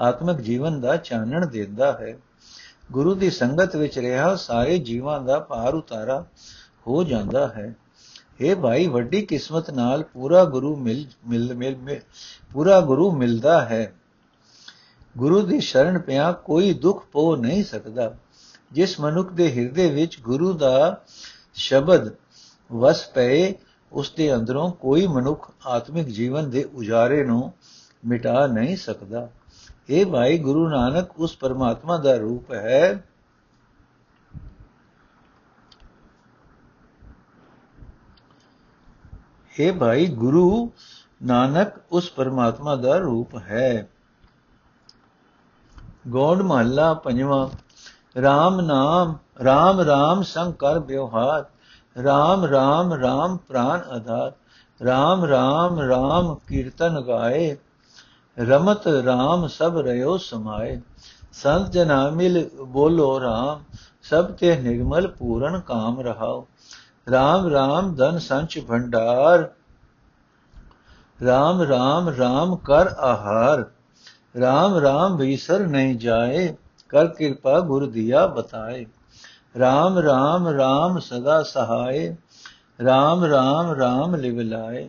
ਆਤਮਿਕ 0.00 0.36
ਜੀਵਨ 0.36 0.80
ਦਾ 0.80 0.96
ਚਾਨਣ 0.96 1.46
ਦਿੰਦਾ 1.46 1.92
ਹੈ। 1.92 2.16
ਗੁਰੂ 2.92 3.14
ਦੀ 3.14 3.30
ਸੰਗਤ 3.30 3.76
ਵਿੱਚ 3.76 3.98
ਰਿਹਾ, 3.98 4.36
ਸਾਰੇ 4.36 4.78
ਜੀਵਾਂ 4.78 5.20
ਦਾ 5.20 5.38
ਪਾਰ 5.38 5.74
ਉਤਾਰਾ 5.74 6.26
ਹੋ 6.86 7.04
ਜਾਂਦਾ 7.04 7.48
ਹੈ। 7.48 7.76
ਇਹ 8.40 8.56
ਭਾਈ, 8.56 8.86
ਵੱਡੀ 8.86 9.22
ਕਿਸਮਤ 9.22 9.70
ਨਾਲ 9.70 10.02
ਪੂਰਾ 10.02 10.44
ਗੁਰੂ 10.44 10.76
ਮਿਲ 10.76 11.06
ਮਿਲ 11.28 11.54
ਮਿਲ, 11.54 12.00
ਪੂਰਾ 12.52 12.80
ਗੁਰੂ 12.80 13.12
ਮਿਲਦਾ 13.12 13.64
ਹੈ। 13.64 13.94
ਗੁਰੂ 15.18 15.42
ਦੀ 15.42 15.60
ਸ਼ਰਨ 15.60 15.98
ਪਿਆ 15.98 16.32
ਕੋਈ 16.32 16.72
ਦੁੱਖ 16.72 17.06
ਪੋ 17.12 17.36
ਨਹੀਂ 17.36 17.64
ਸਕਦਾ। 17.64 18.14
ਜਿਸ 18.72 19.00
ਮਨੁੱਖ 19.00 19.32
ਦੇ 19.32 19.52
ਹਿਰਦੇ 19.52 19.90
ਵਿੱਚ 19.90 20.20
ਗੁਰੂ 20.20 20.52
ਦਾ 20.52 21.02
ਸ਼ਬਦ 21.54 22.12
ਵਸ 22.72 23.08
ਪਏ, 23.08 23.54
ਉਸ 23.92 24.10
ਦੇ 24.10 24.34
ਅੰਦਰੋਂ 24.34 24.72
ਕੋਈ 24.72 25.06
ਮਨੁੱਖ 25.06 25.50
ਆਤਮਿਕ 25.66 26.06
ਜੀਵਨ 26.06 26.50
ਦੇ 26.50 26.64
ਉਜਾਰੇ 26.64 27.24
ਨੂੰ 27.24 27.52
ਮਿਟਾ 28.06 28.46
ਨਹੀਂ 28.46 28.76
ਸਕਦਾ। 28.76 29.28
ਇਹ 29.92 30.06
ਭਾਈ 30.06 30.38
ਗੁਰੂ 30.38 30.68
ਨਾਨਕ 30.68 31.20
ਉਸ 31.20 31.36
ਪਰਮਾਤਮਾ 31.36 31.96
ਦਾ 31.96 32.16
ਰੂਪ 32.16 32.52
ਹੈ 32.52 33.04
ਇਹ 39.54 39.72
ਭਾਈ 39.72 40.06
ਗੁਰੂ 40.06 40.72
ਨਾਨਕ 41.22 41.72
ਉਸ 41.90 42.10
ਪਰਮਾਤਮਾ 42.10 42.76
ਦਾ 42.76 42.96
ਰੂਪ 42.96 43.36
ਹੈ 43.36 43.88
ਗੋਡ 46.08 46.42
ਮਹੱਲਾ 46.42 46.94
ਪੰਜਵਾਂ 46.94 47.46
RAM 48.18 48.62
ਨਾਮ 48.62 49.16
RAM 49.42 49.82
RAM 49.82 50.22
ਸੰਗ 50.22 50.54
ਕਰ 50.54 50.78
ਵਿਵਹਾਰ 50.78 51.44
RAM 51.96 52.46
RAM 52.46 52.94
RAM 53.04 53.36
ਪ੍ਰਾਨ 53.48 53.82
ਆਧਾਰ 53.90 54.32
RAM 54.80 55.26
RAM 55.26 55.82
RAM 55.90 56.34
ਕੀਰਤਨ 56.48 57.00
ਗਾਏ 57.00 57.56
ਰਮਤ 58.36 58.88
RAM 59.06 59.46
ਸਭ 59.48 59.78
ਰਿਓ 59.78 60.16
ਸਮਾਏ 60.16 60.80
ਸੰਤ 61.32 61.70
ਜਨਾ 61.70 62.08
ਮਿਲ 62.10 62.48
ਬੋਲੋ 62.62 63.08
RAM 63.20 63.78
ਸਭ 64.02 64.30
ਤੇ 64.30 64.56
ਨਿਰਮਲ 64.56 65.06
ਪੂਰਨ 65.08 65.60
ਕਾਮ 65.60 66.00
ਰਹਾਓ 66.00 66.46
RAM 67.14 67.48
RAM 67.52 67.94
ਧਨ 67.96 68.18
ਸੰਚ 68.18 68.58
ਭੰਡਾਰ 68.58 69.48
RAM 71.20 71.60
RAM 71.70 72.10
RAM 72.20 72.56
ਕਰ 72.56 72.94
ਆਹਾਰ 72.98 73.64
RAM 74.36 74.78
RAM 74.84 75.16
ਵਿਸਰ 75.16 75.66
ਨਹੀਂ 75.66 75.98
ਜਾਏ 75.98 76.56
ਕਰ 76.88 77.06
ਕਿਰਪਾ 77.06 77.60
ਗੁਰ 77.60 77.86
ਦਿਆ 77.86 78.26
ਬਤਾਏ 78.26 78.84
RAM 79.58 80.02
RAM 80.04 80.50
RAM 80.56 80.98
ਸਦਾ 81.00 81.42
ਸਹਾਏ 81.42 82.08
RAM 82.84 83.24
RAM 83.32 83.72
RAM 83.80 84.16
ਲਿਵ 84.16 84.40
ਲਾਏ 84.40 84.88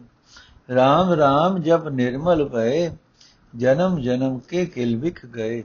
RAM 0.71 1.15
RAM 1.19 1.61
ਜਬ 1.61 1.87
ਨਿਰਮਲ 1.89 2.49
ਭਏ 2.49 2.89
ਜਨਮ 3.57 3.99
ਜਨਮ 3.99 4.39
ਕੇ 4.39 4.65
ਕਿਲ 4.65 4.95
ਵਿਖ 4.95 5.25
ਗਏ। 5.25 5.63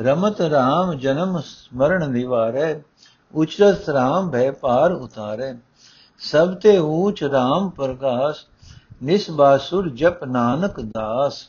ਰਮਤ 0.00 0.40
RAM 0.40 0.94
ਜਨਮ 0.94 1.40
ਸਮਰਨ 1.40 2.10
ਨਿਵਾਰੈ, 2.10 2.80
ਉਚਰਤ 3.34 3.90
RAM 3.90 4.30
ਭੈ 4.30 4.50
ਪਾਰ 4.50 4.92
ਉਤਾਰੈ। 4.92 5.54
ਸਭ 6.18 6.54
ਤੇ 6.54 6.78
ਊਚ 6.78 7.24
RAM 7.24 7.68
ਪ੍ਰਕਾਸ਼ 7.68 8.46
ਨਿਸਬਾਸੁਰ 9.02 9.88
ਜਪ 9.88 10.24
ਨਾਨਕ 10.24 10.80
ਦਾਸ। 10.80 11.48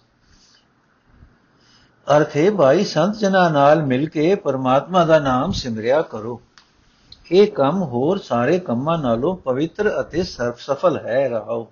ਅਰਥੇ 2.18 2.50
ਭਾਈ, 2.50 2.84
ਸੰਤ 2.84 3.18
ਜਨਾਂ 3.18 3.50
ਨਾਲ 3.50 3.84
ਮਿਲ 3.84 4.10
ਕੇ 4.10 4.36
ਪਰਮਾਤਮਾ 4.36 5.06
ਦਾ 5.06 5.20
ਨਾਮ 5.20 5.52
ਸਿਮਰਿਆ 5.52 6.02
ਕਰੋ। 6.02 6.42
ਇਹ 7.32 7.52
ਕੰਮ 7.52 7.84
ਹੋਰ 7.84 8.18
ਸਾਰੇ 8.18 8.60
ਕੰਮਾਂ 8.60 8.98
ਨਾਲੋਂ 8.98 9.38
ਪਵਿੱਤਰ 9.38 10.02
ਅਤੇ 10.02 10.24
ਸਰਬ 10.24 10.56
ਸਫਲ 10.58 10.98
ਹੈ, 10.98 11.30
ਰਹਾਓ। 11.30 11.72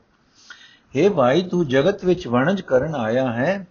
हे 0.96 1.14
ਭਾਈ, 1.14 1.42
ਤੂੰ 1.42 1.68
ਜਗਤ 1.68 2.06
ਵਿੱਚ 2.06 2.28
ਵਣਜ 2.28 2.62
ਕਰਨ 2.62 2.96
ਆਇਆ 2.96 3.32
ਹੈ। 3.32 3.68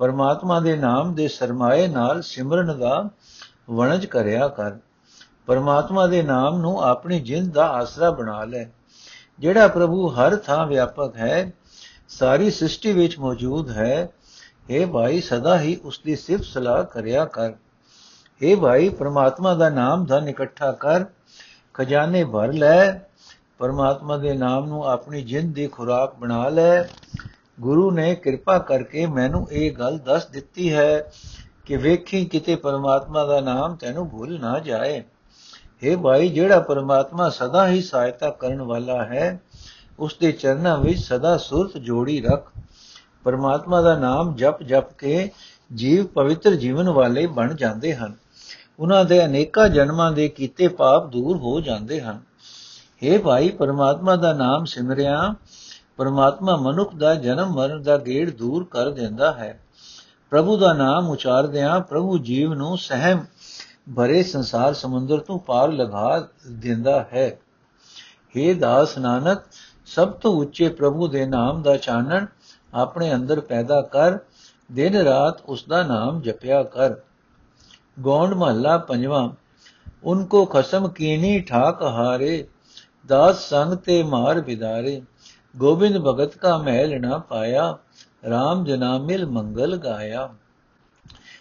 ਪਰਮਾਤਮਾ 0.00 0.60
ਦੇ 0.60 0.76
ਨਾਮ 0.76 1.14
ਦੇ 1.14 1.28
ਸਰਮਾਏ 1.28 1.86
ਨਾਲ 1.86 2.22
ਸਿਮਰਨ 2.22 2.78
ਦਾ 2.78 3.08
ਵਣਜ 3.70 4.06
ਕਰਿਆ 4.06 4.48
ਕਰ। 4.48 4.72
ਪਰਮਾਤਮਾ 5.46 6.06
ਦੇ 6.06 6.22
ਨਾਮ 6.22 6.60
ਨੂੰ 6.60 6.82
ਆਪਣੀ 6.82 7.20
ਜਿੰਦ 7.20 7.52
ਦਾ 7.52 7.66
ਆਸਰਾ 7.66 8.10
ਬਣਾ 8.10 8.44
ਲੈ। 8.44 8.64
ਜਿਹੜਾ 9.38 9.68
ਪ੍ਰਭੂ 9.68 10.08
ਹਰ 10.08 10.36
ਥਾਂ 10.36 10.66
ਵਿਆਪਕ 10.66 11.16
ਹੈ, 11.16 11.52
ਸਾਰੀ 12.08 12.50
ਸ੍ਰਿਸ਼ਟੀ 12.50 12.92
ਵਿੱਚ 12.92 13.18
ਮੌਜੂਦ 13.18 13.70
ਹੈ 13.70 14.08
हे 14.70 14.86
ਭਾਈ 14.88 15.20
ਸਦਾ 15.20 15.60
ਹੀ 15.60 15.76
ਉਸ 15.84 16.00
ਦੀ 16.04 16.16
ਸਿਫਤ 16.16 16.44
ਸਲਾਹ 16.44 16.84
ਕਰਿਆ 16.84 17.24
ਕਰ। 17.24 17.52
हे 18.40 18.60
ਭਾਈ, 18.60 18.88
ਪਰਮਾਤਮਾ 18.88 19.54
ਦਾ 19.54 19.68
ਨਾਮ 19.68 20.04
ਧਨ 20.04 20.28
ਇਕੱਠਾ 20.28 20.72
ਕਰ, 20.72 21.04
ਖਜ਼ਾਨੇ 21.74 22.24
ਭਰ 22.24 22.52
ਲੈ, 22.52 22.92
ਪਰਮਾਤਮਾ 23.58 24.16
ਦੇ 24.16 24.32
ਨਾਮ 24.32 24.66
ਨੂੰ 24.66 24.84
ਆਪਣੀ 24.84 25.22
ਜਿੰਦ 25.22 25.54
ਦੀ 25.54 25.66
ਖੁਰਾਕ 25.66 26.14
ਬਣਾ 26.14 26.48
ਲੈ 26.48 26.82
ਗੁਰੂ 27.60 27.90
ਨੇ 27.90 28.14
ਕਿਰਪਾ 28.14 28.58
ਕਰਕੇ 28.58 29.06
ਮੈਨੂੰ 29.06 29.48
ਇਹ 29.52 29.72
ਗੱਲ 29.72 29.98
ਦੱਸ 29.98 30.26
ਦਿੱਤੀ 30.26 30.72
ਹੈ 30.72 31.12
ਕਿ 31.64 31.76
ਵੇਖੀ 31.76 32.24
ਕਿਤੇ 32.24 32.56
ਪਰਮਾਤਮਾ 32.56 33.24
ਦਾ 33.24 33.40
ਨਾਮ 33.40 33.76
ਤੈਨੂੰ 33.76 34.10
ਭੁੱਲ 34.10 34.40
ਨਾ 34.40 34.58
ਜਾਏ। 34.58 35.02
हे 35.84 36.00
ਭਾਈ, 36.00 36.28
ਜਿਹੜਾ 36.28 36.60
ਪਰਮਾਤਮਾ 36.60 37.28
ਸਦਾ 37.28 37.68
ਹੀ 37.68 37.82
ਸਹਾਇਤਾ 37.82 38.30
ਕਰਨ 38.30 38.62
ਵਾਲਾ 38.62 39.04
ਹੈ 39.04 39.40
ਉਸ 39.98 40.16
ਦੇ 40.20 40.32
ਚਰਨਾਂ 40.32 40.78
ਵਿੱਚ 40.78 41.00
ਸਦਾ 41.00 41.36
ਸੁਰਤ 41.36 41.78
ਜੋੜੀ 41.78 42.20
ਰੱਖ। 42.20 42.52
ਪਰਮਾਤਮਾ 43.24 43.82
ਦਾ 43.82 43.96
ਨਾਮ 43.98 44.34
ਜਪ 44.34 44.62
ਜਪ 44.62 44.92
ਕੇ 44.92 45.30
ਜੀਵ 45.74 46.06
ਪਵਿੱਤਰ 46.06 46.54
ਜੀਵਨ 46.54 46.88
ਵਾਲੇ 46.88 47.26
ਬਣ 47.26 47.54
ਜਾਂਦੇ 47.54 47.94
ਹਨ। 47.94 48.14
ਉਹਨਾਂ 48.78 49.04
ਦੇ 49.04 49.24
ਅਨੇਕਾਂ 49.24 49.68
ਜਨਮਾਂ 49.68 50.12
ਦੇ 50.12 50.28
ਕੀਤੇ 50.28 50.68
ਪਾਪ 50.68 51.06
ਦੂਰ 51.06 51.36
ਹੋ 51.36 51.60
ਜਾਂਦੇ 51.60 52.00
ਹਨ। 52.00 52.20
हे 53.04 53.22
ਭਾਈ, 53.22 53.48
ਪਰਮਾਤਮਾ 53.48 54.16
ਦਾ 54.16 54.32
ਨਾਮ 54.32 54.64
ਸਿਮਰਿਆ 54.64 55.34
ਪਰਮਾਤਮਾ 56.00 56.56
ਮਨੁੱਖ 56.56 56.94
ਦਾ 56.94 57.14
ਜਨਮ 57.14 57.48
ਮਰਨ 57.48 57.82
ਦਾ 57.82 57.96
ਗੇੜ 57.96 58.30
ਦੂਰ 58.30 58.64
ਕਰ 58.64 58.90
ਦਿੰਦਾ 58.90 59.32
ਹੈ। 59.32 59.60
ਪ੍ਰਭੂ 60.30 60.56
ਦਾ 60.56 60.72
ਨਾਮ 60.72 61.10
ਉਚਾਰਦਿਆਂ 61.10 61.80
ਪ੍ਰਭੂ 61.80 62.18
ਜੀਵ 62.18 62.54
ਨੂੰ 62.54 62.78
ਸਹਿਮ 62.78 63.24
ਭਰੇ 63.96 64.22
ਸੰਸਾਰ 64.22 64.74
ਸਮੁੰਦਰ 64.74 65.18
ਤੋਂ 65.18 65.38
ਪਾਰ 65.38 65.72
ਲਗਾ 65.72 66.28
ਦਿੰਦਾ 66.50 67.06
ਹੈ। 67.12 67.38
हे 68.36 68.58
ਦਾਸ 68.58 68.98
ਨਾਨਕ, 68.98 69.38
ਸਭ 69.86 70.08
ਤੋਂ 70.08 70.32
ਉੱਚੇ 70.34 70.68
ਪ੍ਰਭੂ 70.68 71.08
ਦੇ 71.08 71.26
ਨਾਮ 71.26 71.62
ਦਾ 71.62 71.76
ਚਾਨਣ 71.76 72.26
ਆਪਣੇ 72.74 73.14
ਅੰਦਰ 73.14 73.40
ਪੈਦਾ 73.40 73.82
ਕਰ, 73.82 74.18
ਦਿਨ 74.72 74.96
ਰਾਤ 74.96 75.40
ਉਸ 75.40 75.64
ਦਾ 75.68 75.82
ਨਾਮ 75.82 76.20
ਜਪਿਆ 76.20 76.62
ਕਰ। 76.62 76.94
ਗੌਂਡ 78.00 78.34
ਮਹੱਲਾ 78.34 78.78
ਪੰਜਵਾਂ 78.78 79.28
ਉਨਕੋ 80.04 80.44
ਖਸਮ 80.44 80.88
ਕੀਨੀ 80.88 81.40
ਠਾਕ 81.40 81.82
ਹਾਰੇ, 81.82 82.46
ਦਾਸ 83.06 83.48
ਸੰਗ 83.48 83.74
ਤੇ 83.74 84.02
ਮਾਰ 84.02 84.40
ਬਿਦਾਰੇ 84.40 85.02
ਗੋਬਿੰਦ 85.56 85.98
ਭਗਤ 85.98 86.36
ਕਾ 86.36 86.56
ਮਹਿਲ 86.58 87.00
ਨਾ 87.00 87.18
ਪਾਇਆ 87.18 87.78
RAM 88.26 88.64
ਜਨਾ 88.64 88.98
ਮਿਲ 88.98 89.26
ਮੰਗਲ 89.26 89.76
ਗਾਇਆ। 89.76 90.28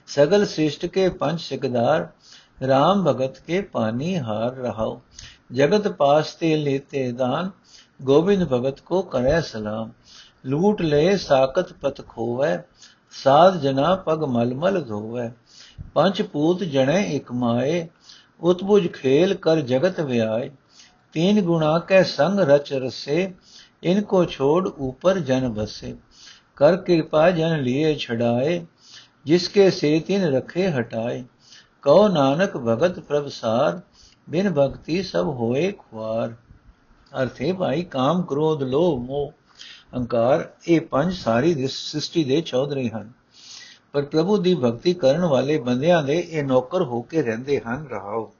ਸਗਲ 0.08 0.46
ਸ੍ਰਿਸ਼ਟ 0.46 0.86
ਕੇ 0.86 1.10
ਪੰਜ 1.10 1.40
ਸਿਕਦਾਰ 1.40 2.08
RAM 2.64 3.04
ਭਗਤ 3.08 3.40
ਕੇ 3.40 3.62
ਪਾਣੀ 3.62 4.18
ਹਾਰ 4.20 4.56
ਰਹਾਉ 4.56 5.00
ਜਗਤ 5.52 5.88
ਪਾਸ 5.88 6.34
ਤੇ 6.34 6.56
ਲੇਤੇ 6.56 7.12
ਦਾਨ, 7.12 7.50
ਗੋਬਿੰਦ 8.02 8.48
ਭਗਤ 8.48 8.80
ਕੋ 8.80 9.02
ਕਰੈ 9.02 9.40
ਸਲਾਮ। 9.42 9.92
ਲੂਟ 10.46 10.82
ਲਏ 10.82 11.16
ਸਾਕਤ 11.18 11.74
ਪਤ 11.74 12.08
ਖੋਵੇ, 12.08 12.58
ਸਾਧ 13.12 13.62
ਜਨਾ 13.62 13.96
ਪਗ 13.96 14.24
ਮਲਮਲ 14.24 14.82
ਧੋਵੇ। 14.82 15.30
ਪੰਜ 15.94 16.22
ਪੂਤ 16.22 16.64
ਜਣੇ 16.64 17.02
ਇਕ 17.16 17.32
ਮਾਏ 17.32 17.88
ਉਤਬੁਜ 18.42 18.88
ਖੇਲ 18.88 19.34
ਕਰ 19.34 19.62
ਜਗਤ 19.62 20.00
ਵਿਆਏ। 20.00 20.50
ਤੀਨ 21.14 21.42
ਗੁਣਾ 21.42 21.78
ਕੈ 21.80 22.04
ਸੰਗ 22.04 22.40
ਰਚ 22.40 22.74
ਰਸੇ 22.74 23.34
इनको 23.83 24.21
छोड़ 24.27 24.69
ऊपर 24.83 25.19
जन 25.21 25.49
बसे 25.55 25.91
कर 26.57 26.77
कृपा 26.83 27.25
जन 27.31 27.57
लिए 27.61 27.95
छड़ाए 27.97 28.55
जिसके 29.27 29.67
से 29.71 29.91
तिन 30.01 30.25
रखे 30.29 30.69
हटाए 30.71 31.19
कहो 31.85 32.07
नानक 32.11 32.57
भगत 32.63 33.03
प्रभसार 33.09 33.83
ਬਿਨ 34.29 34.51
ਭਗਤੀ 34.51 35.03
ਸਭ 35.03 35.27
ਹੋਏ 35.27 35.71
ਖੁਆਰ 35.73 36.35
ਅਰਥੇ 37.23 37.53
ਭਾਈ 37.53 37.83
ਕਾਮ 37.83 38.23
ਕ੍ਰੋਧ 38.23 38.63
ਲੋਭ 38.63 39.01
ਮੋਹ 39.01 39.33
ਅਹੰਕਾਰ 39.95 40.49
ਇਹ 40.69 40.81
ਪੰਜ 40.81 41.15
ਸਾਰੀ 41.15 41.67
ਸ੍ਰਿਸ਼ਟੀ 41.67 42.25
ਦੇ 42.25 42.41
ਚੌਧਰੀ 42.41 42.89
ਹਨ 42.91 43.13
ਪਰ 43.93 44.03
ਪ੍ਰਭੂ 44.03 44.37
ਦੀ 44.37 44.55
ਭਗਤੀ 44.55 44.95
ਕਰਨ 44.95 45.25
ਵਾਲੇ 45.25 45.59
ਬੰਦਿਆਂ 45.59 46.03
ਦੇ 46.03 46.19
ਇਹ 46.19 46.45
ਨੌਕਰ 46.45 46.83
ਹੋ 46.83 47.03
ਕੇ 47.03 47.23
ਰਹਿੰਦੇ 47.23 47.61
ਹਨ 47.61 47.87
ਰਹਾਓ 47.87 48.33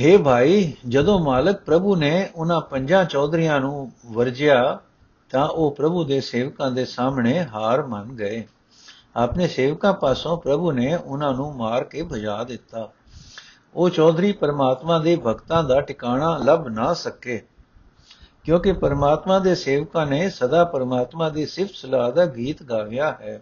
हे 0.00 0.22
ਭਾਈ, 0.22 0.72
ਜਦੋਂ 0.88 1.18
ਮਾਲਕ 1.20 1.60
ਪ੍ਰਭੂ 1.60 1.96
ਨੇ 1.96 2.28
ਉਹਨਾਂ 2.36 2.60
ਪੰਜਾਂ 2.60 3.04
ਚੌਧਰੀਆਂ 3.04 3.60
ਨੂੰ 3.60 3.92
ਵਰਜਿਆ, 4.06 4.78
ਤਾਂ 5.30 5.48
ਉਹ 5.48 5.74
ਪ੍ਰਭੂ 5.74 6.04
ਦੇ 6.04 6.20
ਸੇਵਕਾਂ 6.20 6.70
ਦੇ 6.70 6.84
ਸਾਹਮਣੇ 6.84 7.44
ਹਾਰ 7.44 7.82
ਮੰਨ 7.86 8.08
ਗਏ। 8.12 8.44
ਆਪਣੇ 9.16 9.48
ਸੇਵਕਾਂ 9.48 9.92
ਪਾਸੋਂ 9.92 10.36
ਪ੍ਰਭੂ 10.38 10.72
ਨੇ 10.72 10.94
ਉਹਨਾਂ 10.94 11.34
ਨੂੰ 11.34 11.56
ਮਾਰ 11.56 11.84
ਕੇ 11.84 12.02
ਭਜਾ 12.02 12.44
ਦਿੱਤਾ। 12.44 12.90
ਉਹ 13.74 13.90
ਚੌਧਰੀ 13.90 14.32
ਪਰਮਾਤਮਾ 14.32 14.98
ਦੇ 14.98 15.16
ਭਗਤਾਂ 15.26 15.64
ਦਾ 15.64 15.80
ਟਿਕਾਣਾ 15.80 16.36
ਲੱਭ 16.36 16.68
ਨਾ 16.68 16.92
ਸਕੇ, 16.94 17.42
ਕਿਉਂਕਿ 18.44 18.72
ਪਰਮਾਤਮਾ 18.72 19.38
ਦੇ 19.38 19.54
ਸੇਵਕਾਂ 19.54 20.06
ਨੇ 20.06 20.28
ਸਦਾ 20.30 20.64
ਪਰਮਾਤਮਾ 20.64 21.28
ਦੀ 21.28 21.46
ਸਿਫਤ 21.46 21.74
ਸਲਾਹ 21.74 22.12
ਦਾ 22.12 22.26
ਗੀਤ 22.26 22.62
ਗਾਇਆ 22.62 23.16
ਹੈ। 23.20 23.40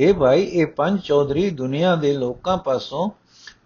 हे 0.00 0.14
ਭਾਈ, 0.14 0.42
ਇਹ 0.42 0.66
ਪੰਜ 0.66 1.00
ਚੌਧਰੀ 1.00 1.50
ਦੁਨੀਆ 1.50 1.94
ਦੇ 1.96 2.12
ਲੋਕਾਂ 2.12 2.56
ਪਾਸੋਂ 2.56 3.10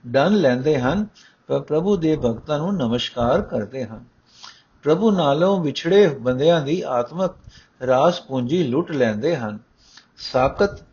ਡਨ 0.07 0.35
ਲੈਂਦੇ 0.35 0.79
ਹਨ 0.79 1.07
ਪਰ 1.07 1.30
ਪ੍ਰਭੂ 1.59 1.97
ਦੇ 1.97 2.17
ਭਗਤਾਂ 2.17 2.59
ਨੂੰ 2.59 2.77
ਨਮਸਕਾਰ 2.77 3.43
ਕਰਦੇ 3.43 3.85
ਹਨ 3.85 4.05
ਪ੍ਰਭੂ 4.83 5.11
ਨਾਲੋਂ 5.11 5.65
ਵਿਛੜੇ 5.65 6.09
ਬੰਦਿਆਂ 6.09 6.61
ਦੀ 6.61 6.83
ਆਤਮਕ 6.87 7.35
ਰਾਸ 7.87 8.21
ਪੂੰਜੀ 8.21 8.63
ਲੁੱਟ 8.63 8.91
ਲੈਂਦੇ 8.91 9.37
ਹਨ। 9.37 9.59
ਸਾਕਤ 10.19 10.85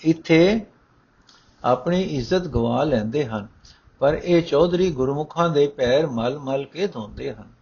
ਇੱਥੇ 0.00 0.66
ਆਪਣੀ 1.64 2.02
ਇੱਜ਼ਤ 2.02 2.48
ਗਵਾ 2.48 2.84
ਲੈਂਦੇ 2.84 3.26
ਹਨ, 3.26 3.46
ਪਰ 3.98 4.14
ਇਹ 4.14 4.42
ਚੌਧਰੀ 4.42 4.90
ਗੁਰਮੁਖਾਂ 4.90 5.48
ਦੇ 5.48 5.66
ਪੈਰ 5.66 6.06
ਮਲ-ਮਲ 6.06 6.64
ਕੇ 6.64 6.86
ਧੋਂਦੇ 6.86 7.32
ਹਨ। 7.32 7.52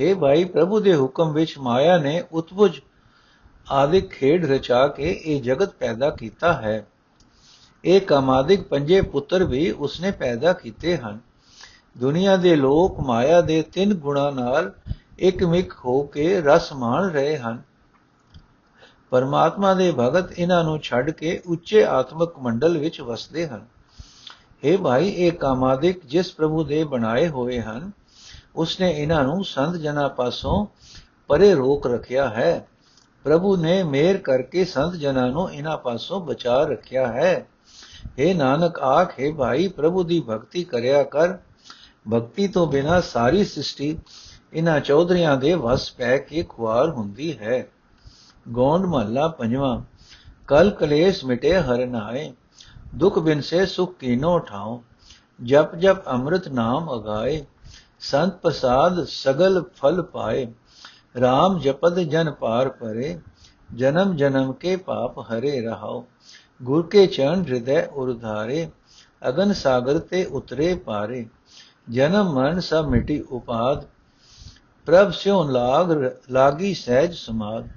हे 0.00 0.18
ਭਾਈ, 0.18 0.44
ਪ੍ਰਭੂ 0.44 0.80
ਦੇ 0.80 0.96
ਹੁਕਮ 0.96 1.32
ਵਿੱਚ 1.32 1.58
ਮਾਇਆ 1.58 1.98
ਨੇ 1.98 2.24
ਉਤਪੁਜ 2.32 2.80
ਆਦਿਕ 3.72 4.10
ਖੇਡ 4.10 4.46
ਰਚਾ 4.46 4.88
ਕੇ 4.88 5.20
ਇਹ 5.24 5.42
ਜਗਤ 5.42 5.70
ਪੈਦਾ 5.70 6.10
ਕੀਤਾ 6.10 6.52
ਹੈ। 6.52 6.86
ਇਹ 7.84 8.00
ਕਾਮਾਦਿਕ 8.00 8.62
ਪੰਜੇ 8.62 9.00
ਪੁੱਤਰ 9.00 9.44
ਵੀ 9.44 9.70
ਉਸਨੇ 9.70 10.10
ਪੈਦਾ 10.10 10.52
ਕੀਤੇ 10.52 10.96
ਹਨ। 10.96 11.18
ਦੁਨੀਆ 11.98 12.36
ਦੇ 12.36 12.56
ਲੋਕ 12.56 13.00
ਮਾਇਆ 13.00 13.40
ਦੇ 13.40 13.62
ਤਿੰਨ 13.62 13.94
ਗੁਣਾ 13.94 14.30
ਨਾਲ 14.30 14.72
ਇਕਮਿਕ 15.18 15.72
ਹੋ 15.84 16.02
ਕੇ 16.02 16.40
ਰਸ 16.40 16.72
ਮਾਣ 16.72 17.10
ਰਹੇ 17.10 17.38
ਹਨ। 17.38 17.62
ਪਰਮਾਤਮਾ 19.10 19.74
ਦੇ 19.74 19.92
ਭਗਤ 19.98 20.38
ਇਹਨਾਂ 20.38 20.64
ਨੂੰ 20.64 20.78
ਛੱਡ 20.78 21.10
ਕੇ 21.10 21.42
ਉੱਚੇ 21.46 21.84
ਆਤਮਿਕ 21.84 22.38
ਮੰਡਲ 22.38 22.78
ਵਿੱਚ 22.78 23.00
ਵਸਦੇ 23.00 23.48
ਹਨ। 23.48 23.66
हे 24.64 24.82
ਭਾਈ, 24.82 25.08
ਇਹ 25.08 25.32
ਕਾਮਾਦਿਕ 25.32 26.06
ਜਿਸ 26.06 26.32
ਪ੍ਰਭੂ 26.32 26.64
ਦੇ 26.64 26.84
ਬਣਾਏ 26.84 27.28
ਹੋਏ 27.28 27.60
ਹਨ, 27.60 27.90
ਉਸਨੇ 28.56 28.90
ਇਹਨਾਂ 28.90 29.24
ਨੂੰ 29.24 29.44
ਸੰਤ 29.44 29.76
ਜਨਾਂ 29.76 30.08
ਪਾਸੋਂ 30.08 30.66
ਪਰੇ 31.28 31.54
ਰੋਕ 31.54 31.86
ਰੱਖਿਆ 31.86 32.28
ਹੈ। 32.28 32.68
ਪ੍ਰਭੂ 33.24 33.56
ਨੇ 33.56 33.82
ਮੇਰ 33.82 34.16
ਕਰਕੇ 34.16 34.64
ਸੰਤ 34.64 34.92
ਜਨਾਂ 34.92 35.28
ਨੂੰ 35.28 35.52
ਇਹਨਾਂ 35.52 35.76
ਪਾਸੋਂ 35.76 36.20
ਬਚਾ 36.20 36.64
ਰੱਖਿਆ 36.64 37.06
ਹੈ। 37.06 37.46
हे 38.06 38.36
ਨਾਨਕ, 38.36 38.78
ਆਖੇ 38.78 39.32
ਭਾਈ, 39.32 39.68
ਪ੍ਰਭੂ 39.68 40.02
ਦੀ 40.02 40.20
ਭਗਤੀ 40.20 40.64
ਕਰਿਆ 40.64 41.02
ਕਰ। 41.02 41.38
ਭਗਤੀ 42.06 42.46
ਤੋਂ 42.48 42.66
ਬਿਨਾ 42.66 43.00
ਸਾਰੀ 43.00 43.44
ਸ੍ਰਿਸ਼ਟੀ 43.44 43.96
ਇਹਨਾਂ 44.52 44.80
ਚੌਧਰੀਆਂ 44.80 45.36
ਦੇ 45.36 45.54
ਵਸ 45.54 45.90
ਪੈ 45.92 46.16
ਕੇ 46.18 46.42
ਖੁਆਰ 46.42 46.90
ਹੁੰਦੀ 46.90 47.36
ਹੈ। 47.38 47.66
ਗੋਂਡ 48.48 48.84
ਮਹੱਲਾ 48.86 49.28
ਪੰਜਵਾਂ, 49.28 49.80
ਕਲ 50.48 50.70
ਕਲੇਸ਼ 50.70 51.24
ਮਿਟੇ 51.24 51.56
ਹਰ 51.58 51.86
ਨਾਏ 51.86 52.32
ਦੁਖ 52.94 53.18
ਬਿਨ 53.18 53.40
ਸੇ 53.40 53.64
ਸੁਖ 53.66 53.96
ਕੀਨੋ 53.98 54.38
ਠਾਉ, 54.38 54.80
ਜਪ 55.44 55.74
ਜਪ 55.74 56.08
ਅੰਮ੍ਰਿਤ 56.08 56.48
ਨਾਮ 56.48 56.94
ਅਗਾਏ, 56.94 57.44
ਸੰਤ 58.00 58.36
ਪ੍ਰਸਾਦ 58.36 59.04
ਸਗਲ 59.04 59.62
ਫਲ 59.76 60.02
ਪਾਏ 60.02 60.46
RAM 61.18 61.58
ਜਪਦ 61.60 61.98
ਜਨ 62.00 62.30
ਪਾਰ 62.30 62.68
ਪਰੇ, 62.70 63.18
ਜਨਮ 63.74 64.14
ਜਨਮ 64.16 64.52
ਕੇ 64.52 64.76
ਪਾਪ 64.76 65.18
ਹਰੇ 65.20 65.60
ਰਹਾਓ 65.60 66.04
ਗੁਰ 66.62 66.86
ਕੇ 66.86 67.06
ਚਰਨ 67.06 67.44
ਹਿਰਦੈ 67.44 67.84
ਉਰਧਾਰੇ 67.86 68.68
ਅਗਨ 69.28 69.52
ਸਾਗਰ 69.52 69.98
ਤੇ 69.98 70.24
ਉਤਰੇ 70.24 70.74
ਪਾਰੇ। 70.74 71.26
ਜਨਮ 71.90 72.32
ਮਰਨ 72.32 72.60
ਸਭ 72.60 72.84
ਮਿਟੀ 72.84 73.20
ਉਪਾਦ, 73.20 73.84
ਪ੍ਰਭ 74.86 75.10
ਸਿਉ 75.10 75.42
ਲਾਗ 75.44 75.92
ਲਾਗੀ 76.30 76.74
ਸਹਿਜ 76.74 77.14
ਸਮਾਦ, 77.14 77.68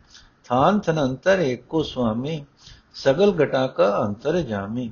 ਥਾਨ 0.45 0.79
ਥਨੰਤਰ 0.79 1.39
ਏਕੋ 1.39 1.83
ਸੁਆਮੀ, 1.83 2.45
ਸਗਲ 2.93 3.43
ਘਟਾ 3.43 3.67
ਕਾ 3.67 4.05
ਅੰਤਰ 4.05 4.41
ਜਾਮੀ। 4.41 4.91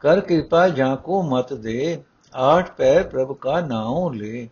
ਕਰ 0.00 0.20
ਕਿਰਪਾ 0.20 0.68
ਜਾਂ 0.68 0.96
ਕੋ 0.96 1.22
ਮਤ 1.22 1.52
ਦੇ, 1.52 2.02
ਆਠ 2.34 2.70
ਪੈਰ 2.76 3.02
ਪ੍ਰਭ 3.02 3.36
ਕਾ 3.36 3.60
ਨਾਉ 3.60 4.10
ਲੈ। 4.10 4.46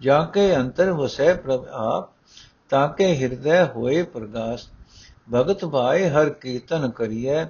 ਜਾਂ 0.00 0.26
ਕੇ 0.26 0.56
ਅੰਤਰ 0.56 0.92
ਵਸੈ 0.92 1.34
ਪ੍ਰਭ 1.34 1.66
ਆਪ, 1.72 2.10
ਤਾਂ 2.68 2.88
ਕੇ 2.88 3.16
ਹਿਰਦੈ 3.16 3.64
ਹੋਏ 3.66 4.02
ਪ੍ਰਗਾਸ। 4.02 4.68
ਭਗਤ 5.34 5.64
ਭਾਏ 5.64 6.08
ਹਰ 6.08 6.30
ਕੀਰਤਨ 6.30 6.90
ਕਰੀਐ 6.90 7.44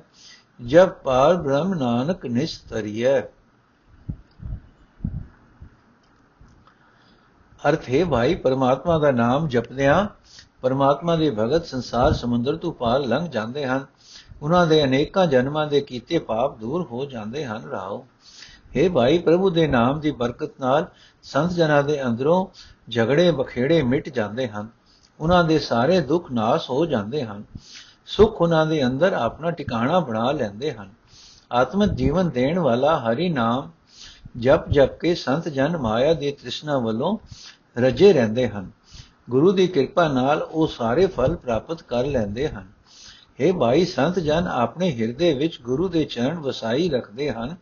ਜਬ 0.67 0.89
ਪਾਰ 0.89 1.37
ਬ੍ਰਹਮ 1.37 1.75
ਨਾਨਕ 1.75 2.27
ਨਿਸਤਰੀਐ 2.27 3.21
ਅਰਥ 7.69 7.91
ਹੈ, 7.91 8.05
ਭਾਈ, 8.05 8.35
ਪਰਮਾਤਮਾ 8.35 8.99
ਦਾ 8.99 9.11
ਨਾਮ 9.11 9.49
ਜਪਦਿਆਂ 9.49 10.07
ਪਰਮਾਤਮਾ 10.63 11.17
ਦੇ 11.17 11.31
ਭਗਤ 11.31 11.67
ਸੰਸਾਰ 11.67 12.13
ਸਮੁੰਦਰ 12.13 12.57
ਤੋਂ 12.57 12.73
ਪਾਰ 12.73 13.01
ਲੰਘ 13.01 13.29
ਜਾਂਦੇ 13.29 13.67
ਹਨ। 13.67 13.87
ਉਹਨਾਂ 14.43 14.67
ਦੇ 14.67 14.85
ਅਨੇਕਾਂ 14.85 15.27
ਜਨਮਾਂ 15.27 15.67
ਦੇ 15.67 15.81
ਕੀਤੇ 15.81 16.19
ਪਾਪ 16.19 16.59
ਦੂਰ 16.59 16.83
ਹੋ 16.83 17.05
ਜਾਂਦੇ 17.05 17.45
ਹਨ। 17.45 17.65
ਰਾਓ 17.71 18.07
हे 18.77 18.93
ਭਾਈ, 18.93 19.19
ਪ੍ਰਭੂ 19.19 19.51
ਦੇ 19.51 19.67
ਨਾਮ 19.67 20.01
ਦੀ 20.01 20.11
ਬਰਕਤ 20.11 20.51
ਨਾਲ 20.61 20.87
ਸੰਤ 21.23 21.51
ਜਨਾਂ 21.51 21.83
ਦੇ 21.83 22.07
ਅੰਦਰੋਂ 22.07 22.47
ਝਗੜੇ 22.91 23.31
ਬਖੇੜੇ 23.31 23.83
ਮਿਟ 23.83 24.09
ਜਾਂਦੇ 24.09 24.49
ਹਨ। 24.49 24.69
ਉਹਨਾਂ 25.21 25.45
ਦੇ 25.45 25.59
ਸਾਰੇ 25.59 26.01
ਦੁੱਖ 26.01 26.33
ਨਾਸ 26.33 26.71
ਹੋ 26.71 26.87
ਜਾਂਦੇ 26.87 27.25
ਹਨ। 27.25 27.45
ਸੁਖ 28.07 28.43
ਉਹਨਾਂ 28.43 28.67
ਦੇ 28.67 28.87
ਅੰਦਰ 28.87 29.13
ਆਪਣਾ 29.13 29.51
ਟਿਕਾਣਾ 29.51 30.01
ਬਣਾ 30.01 30.33
ਲੈਂਦੇ 30.33 30.73
ਹਨ। 30.73 30.91
ਆਤਮਿਕ 31.53 31.91
ਜੀਵਨ 31.91 32.31
ਦੇਣ 32.31 32.59
ਵਾਲਾ 32.59 32.99
ਹਰੀ 32.99 33.29
ਨਾਮ 33.29 33.71
ਜਪ 34.39 34.69
ਜਪ 34.69 34.99
ਕੇ 34.99 35.15
ਸੰਤ 35.15 35.49
ਜਨ 35.49 35.77
ਮਾਇਆ 35.77 36.15
ਦੀ 36.15 36.33
ਤ੍ਰਿਸ਼ਨਾ 36.33 36.79
ਵੱਲੋਂ 36.79 37.19
ਰਜੇ 37.79 38.13
ਰਹਿੰਦੇ 38.13 38.49
ਹਨ। 38.49 38.71
ਗੁਰੂ 39.31 39.53
ਦੀ 39.53 39.67
ਕਿਰਪਾ 39.67 40.09
ਨਾਲ 40.09 40.43
ਉਹ 40.43 40.67
ਸਾਰੇ 40.67 41.07
ਫਲ 41.07 41.37
ਪ੍ਰਾਪਤ 41.37 41.83
ਕਰ 41.83 42.07
ਲੈਂਦੇ 42.07 42.49
ਹਨ। 42.49 42.67
हे 43.43 43.59
ਭਾਈ, 43.59 43.85
ਸੰਤ 43.85 44.19
ਜਨ 44.19 44.49
ਆਪਣੇ 44.49 44.93
ਹਿਰਦੇ 44.93 45.35
ਵਿੱਚ 45.35 45.61
ਗੁਰੂ 45.61 45.89
ਦੇ 45.89 46.05
ਚਰਨ 46.05 46.35
ਵਸਾਈ 46.35 46.89
ਰੱਖਦੇ 46.89 47.31
ਹਨ। 47.31 47.57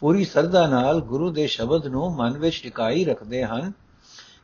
ਪੂਰੀ 0.00 0.24
ਸਰਦਾ 0.24 0.66
ਨਾਲ 0.66 1.00
ਗੁਰੂ 1.00 1.30
ਦੇ 1.30 1.46
ਸ਼ਬਦ 1.46 1.86
ਨੂੰ 1.86 2.16
ਮਨ 2.16 2.38
ਵਿੱਚ 2.38 2.60
ਟਿਕਾਈ 2.62 3.04
ਰੱਖਦੇ 3.04 3.44
ਹਨ। 3.44 3.72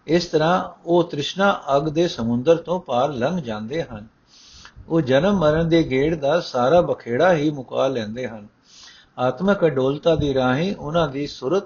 ਇਸ 0.07 0.27
ਤਰ੍ਹਾਂ 0.27 0.83
ਉਹ 0.87 1.05
ਤ੍ਰਿਸ਼ਨਾ 1.05 1.61
ਅਗ 1.77 1.89
ਦੇ 1.89 2.09
ਸਮੁੰਦਰ 2.09 2.57
ਤੋਂ 2.57 2.81
ਪਾਰ 2.81 3.13
ਲੰਘ 3.13 3.41
ਜਾਂਦੇ 3.41 3.83
ਹਨ। 3.83 4.07
ਉਹ 4.89 5.01
ਜਨਮ 5.01 5.39
ਮਰਨ 5.39 5.69
ਦੇ 5.69 5.83
ਗੇੜ 5.83 6.15
ਦਾ 6.15 6.41
ਸਾਰਾ 6.41 6.81
ਬਖੇੜਾ 6.81 7.35
ਹੀ 7.35 7.51
ਮੁਕਾ 7.51 7.89
ਲੈਂਦੇ 7.89 8.29
ਹਨ। 8.29 8.47
ਆਤਮਕ 9.21 9.65
ਅਡੋਲਤਾ 9.67 10.15
ਦੀ 10.15 10.35
ਰਾਹੀਂ 10.35 10.75
ਉਹਨਾਂ 10.77 11.09
ਦੀ 11.09 11.27
ਸੁਰਤ 11.27 11.65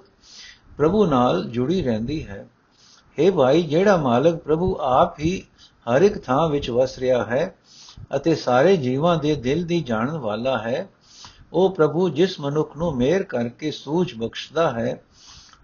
ਪ੍ਰਭੂ 0.76 1.04
ਨਾਲ 1.06 1.44
ਜੁੜੀ 1.44 1.82
ਰਹਿੰਦੀ 1.82 2.26
ਹੈ। 2.26 2.46
हे 3.18 3.32
ਭਾਈ, 3.32 3.62
ਜਿਹੜਾ 3.62 3.96
ਮਾਲਕ 3.96 4.36
ਪ੍ਰਭੂ 4.36 4.76
ਆਪ 4.80 5.20
ਹੀ 5.20 5.42
ਹਰ 5.86 6.02
ਇੱਕ 6.02 6.18
ਥਾਂ 6.18 6.48
ਵਿੱਚ 6.48 6.70
ਵਸ 6.70 6.98
ਰਿਹਾ 6.98 7.24
ਹੈ 7.24 7.54
ਅਤੇ 8.16 8.34
ਸਾਰੇ 8.34 8.76
ਜੀਵਾਂ 8.76 9.16
ਦੇ 9.16 9.34
ਦਿਲ 9.34 9.64
ਦੀ 9.64 9.80
ਜਾਣਨ 9.80 10.16
ਵਾਲਾ 10.18 10.58
ਹੈ, 10.58 10.88
ਉਹ 11.52 11.74
ਪ੍ਰਭੂ 11.74 12.08
ਜਿਸ 12.08 12.40
ਮਨੁੱਖ 12.40 12.76
ਨੂੰ 12.76 12.96
ਮਿਹਰ 12.96 13.22
ਕਰਕੇ 13.22 13.70
ਸੂਝ 13.70 14.14
ਬਖਸ਼ਦਾ 14.14 14.70
ਹੈ, 14.70 15.02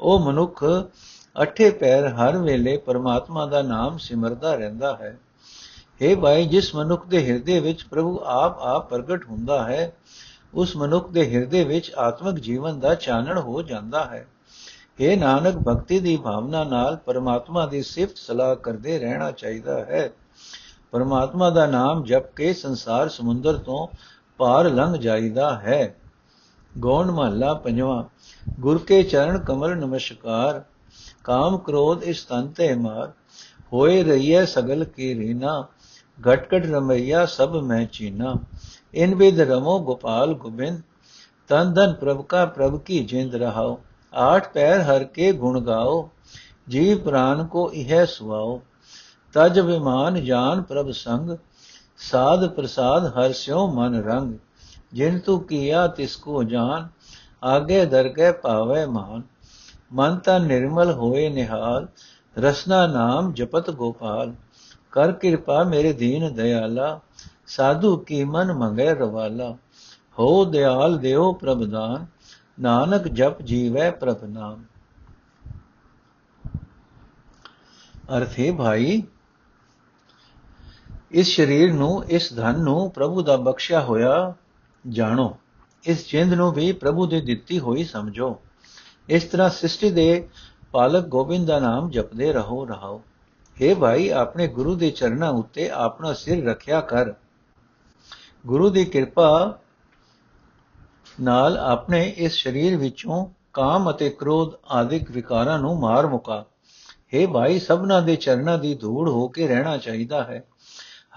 ਉਹ 0.00 0.18
ਮਨੁੱਖ 0.20 0.64
ਅਠੇ 1.42 1.70
ਪੈਰ 1.70 2.06
ਹਰ 2.08 2.36
ਵੇਲੇ 2.38 2.76
ਪਰਮਾਤਮਾ 2.76 3.46
ਦਾ 3.46 3.62
ਨਾਮ 3.62 3.98
ਸਿਮਰਦਾ 3.98 4.54
ਰਹਿੰਦਾ 4.54 4.96
ਹੈ। 4.96 5.18
हे 6.02 6.18
ਭਾਈ, 6.20 6.46
ਜਿਸ 6.46 6.74
ਮਨੁੱਖ 6.74 7.06
ਦੇ 7.06 7.26
ਹਿਰਦੇ 7.26 7.60
ਵਿੱਚ 7.60 7.84
ਪ੍ਰਭੂ 7.84 8.20
ਆਪ 8.24 8.58
ਆਪ 8.58 8.88
ਪ੍ਰਗਟ 8.90 9.24
ਹੁੰਦਾ 9.24 9.64
ਹੈ 9.64 9.92
ਉਸ 10.54 10.76
ਮਨੁੱਖ 10.76 11.10
ਦੇ 11.10 11.34
ਹਿਰਦੇ 11.34 11.64
ਵਿੱਚ 11.64 11.92
ਆਤਮਿਕ 11.98 12.34
ਜੀਵਨ 12.34 12.80
ਦਾ 12.80 12.94
ਚਾਨਣ 12.94 13.38
ਹੋ 13.38 13.62
ਜਾਂਦਾ 13.62 14.04
ਹੈ। 14.04 14.26
हे 15.02 15.18
ਨਾਨਕ, 15.18 15.56
ਭਗਤੀ 15.56 16.00
ਦੀ 16.00 16.16
ਭਾਵਨਾ 16.16 16.64
ਨਾਲ 16.64 16.96
ਪਰਮਾਤਮਾ 16.96 17.66
ਦੀ 17.66 17.82
ਸਿਫਤ 17.82 18.16
ਸਲਾਹ 18.16 18.56
ਕਰਦੇ 18.56 18.98
ਰਹਿਣਾ 18.98 19.30
ਚਾਹੀਦਾ 19.30 19.78
ਹੈ। 19.78 20.10
ਪਰਮਾਤਮਾ 20.90 21.50
ਦਾ 21.50 21.66
ਨਾਮ 21.66 22.04
ਜਪ 22.04 22.34
ਕੇ 22.34 22.52
ਸੰਸਾਰ 22.52 23.08
ਸਮੁੰਦਰ 23.08 23.58
ਤੋਂ 23.58 23.88
ਪਾਰ 24.38 24.64
ਲੰਘ 24.64 24.96
ਜਾਈਦਾ 24.96 25.58
ਹੈ। 25.58 25.96
ਗੌਣ 26.78 27.10
ਮਹੱਲਾ 27.10 27.54
ਪੰਜਵਾਂ, 27.54 28.04
ਗੁਰ 28.60 28.78
ਕੇ 28.78 29.02
ਚਰਨ 29.02 29.38
ਕਮਲ 29.38 29.76
ਨਮਸਕਾਰ, 29.76 30.62
ਕਾਮ 31.24 31.58
ਕ੍ਰੋਧ 31.58 32.02
ਇਸ 32.02 32.24
ਤਨ 32.24 32.48
ਤੇ 32.48 32.74
ਮਾਰ, 32.74 33.12
ਹੋਏ 33.72 34.04
ਰਹੀਏ 34.04 34.46
ਸਗਲ 34.46 34.84
ਕੀ 34.84 35.14
ਰੀਨਾ, 35.14 35.66
ਘਟ 36.32 36.44
ਘਟ 36.44 36.66
ਰਮਈਆ 36.66 37.26
ਸਭ 37.26 37.56
ਮੈਂ 37.56 37.86
ਚੀਨਾ। 37.86 38.34
ਇਨ 38.94 39.14
ਵਿਦ 39.14 39.40
ਰਮੋ 39.40 39.78
ਗੋਪਾਲ 39.78 40.34
ਗੋਬਿੰਦ, 40.34 40.80
ਤਨ 41.48 41.72
ਧਨ 41.72 41.92
ਪ੍ਰਭ 41.92 42.22
ਕਾ 42.22 42.46
ਪ੍ਰਭ 42.46 42.80
ਕੀ 42.80 43.04
ਜਿੰਦ 43.04 43.34
ਰਹਾਓ, 43.34 43.80
ਆਠ 44.14 44.52
ਪੈਰ 44.52 44.80
ਹਰ 44.80 45.04
ਕੇ 45.04 45.32
ਗੁਣ 45.32 45.60
ਗਾਓ, 45.60 46.10
ਜੀਵ 46.68 46.98
ਪ੍ਰਾਨ 46.98 47.46
ਕੋ 47.46 47.70
ਇਹ 47.74 48.06
ਸੁਆਓ। 48.06 48.60
ਤਜ 49.34 49.58
ਵਿਮਾਨ 49.58 50.24
ਜਾਨ 50.24 50.62
ਪ੍ਰਭ 50.62 50.90
ਸੰਗ, 50.90 51.36
ਸਾਧ 51.98 52.46
ਪ੍ਰਸਾਦ 52.46 53.06
ਹਰ 53.06 53.32
ਸਿਉ 53.32 53.66
ਮਨ 53.66 54.02
ਰੰਗ, 54.02 54.34
ਜਿਨ 54.92 55.18
ਤੂ 55.18 55.38
ਕੀਆ 55.38 55.86
ਤਿਸ 55.86 56.16
ਕੋ 56.16 56.42
ਜਾਨ, 56.42 56.88
ਆਗੇ 57.42 57.86
ਦਰਗਹਿ 57.86 58.32
ਪਾਵੇ 58.32 58.86
ਮਾਨ। 58.86 59.22
ਮਨ 59.92 60.16
ਤਨ 60.16 60.42
ਨਿਰਮਲ 60.42 60.92
ਹੋਏ 60.92 61.28
ਨਿਹਾਲ, 61.28 61.88
ਰਸਨਾ 62.38 62.86
ਨਾਮ 62.86 63.32
ਜਪਤ 63.32 63.70
ਗੋਪਾਲ, 63.70 64.34
ਕਰ 64.92 65.12
ਕਿਰਪਾ 65.12 65.64
ਮੇਰੇ 65.64 65.92
ਦੀਨ 65.92 66.34
ਦਇਆਲਾ 66.34 67.00
ਸਾਧੂ 67.56 67.96
ਕੀ 67.96 68.24
ਮਨ 68.24 68.52
ਮੰਗੇ 68.52 68.94
ਰਵਾਲਾ? 68.94 69.56
ਹੋ 70.18 70.44
ਦਿਆਲ 70.44 70.98
ਦਿਓ 70.98 71.32
ਪ੍ਰਭਦਾਨ 71.32 72.06
ਨਾਨਕ 72.60 73.08
ਜਪ 73.08 73.42
ਜੀਵੈ 73.42 73.90
ਪ੍ਰਭ 73.90 74.24
ਨਾਮ। 74.24 74.64
ਅਰਥੇ 78.16 78.52
ਭਾਈ, 78.52 79.02
ਇਸ 81.10 81.36
ਸਰੀਰ 81.36 81.72
ਨੂੰ, 81.72 82.04
ਇਸ 82.04 82.34
ਧਨ 82.34 82.58
ਨੂੰ 82.58 82.90
ਪ੍ਰਭੂ 82.90 83.22
ਦਾ 83.22 83.36
ਬਖਸ਼ਿਆ 83.36 83.80
ਹੋਇਆ 83.80 84.34
ਜਾਣੋ। 84.88 85.36
ਇਸ 85.84 86.10
ਜਿੰਦ 86.10 86.34
ਨੂੰ 86.34 86.52
ਵੀ 86.52 86.72
ਪ੍ਰਭੂ 86.72 87.06
ਦੀ 87.06 87.20
ਦਿੱਤੀ 87.20 87.60
ਹੋਈ 87.60 87.84
ਸਮਝੋ। 87.84 88.40
ਇਸ 89.08 89.24
ਤਰ੍ਹਾਂ 89.24 89.50
ਸ੍ਰਿਸ਼ਟੀ 89.50 89.90
ਦੇ 89.90 90.28
ਪਾਲਕ 90.72 91.06
ਗੋਬਿੰਦ 91.06 91.48
ਦਾ 91.48 91.58
ਨਾਮ 91.58 91.90
ਜਪਦੇ 91.90 92.32
ਰਹੋ, 92.32 92.64
ਰਹਾਓ। 92.64 93.02
हे 93.56 93.76
ਭਾਈ, 93.76 94.08
ਆਪਣੇ 94.08 94.48
ਗੁਰੂ 94.48 94.74
ਦੇ 94.74 94.90
ਚਰਨਾਂ 94.90 95.30
ਉੱਤੇ 95.30 95.70
ਆਪਣਾ 95.70 96.12
ਸਿਰ 96.12 96.46
ਰੱਖਿਆ 96.46 96.80
ਕਰ। 96.80 97.14
ਗੁਰੂ 98.46 98.70
ਦੀ 98.70 98.84
ਕਿਰਪਾ 98.84 99.58
ਨਾਲ 101.20 101.56
ਆਪਣੇ 101.58 102.14
ਇਸ 102.16 102.42
ਸਰੀਰ 102.42 102.76
ਵਿੱਚੋਂ 102.76 103.26
ਕਾਮ 103.52 103.90
ਅਤੇ 103.90 104.10
ਕ੍ਰੋਧ 104.10 104.52
ਆਦਿਕ 104.70 105.10
ਵਿਕਾਰਾਂ 105.10 105.58
ਨੂੰ 105.58 105.80
ਮਾਰ 105.80 106.06
ਮੁਕਾ। 106.06 106.44
हे 107.14 107.30
ਭਾਈ, 107.30 107.58
ਸਭਨਾ 107.58 108.00
ਦੇ 108.00 108.16
ਚਰਨਾਂ 108.16 108.58
ਦੀ 108.58 108.74
ਧੂੜ 108.74 109.08
ਹੋ 109.08 109.28
ਕੇ 109.28 109.48
ਰਹਿਣਾ 109.48 109.76
ਚਾਹੀਦਾ 109.76 110.24
ਹੈ। 110.24 110.44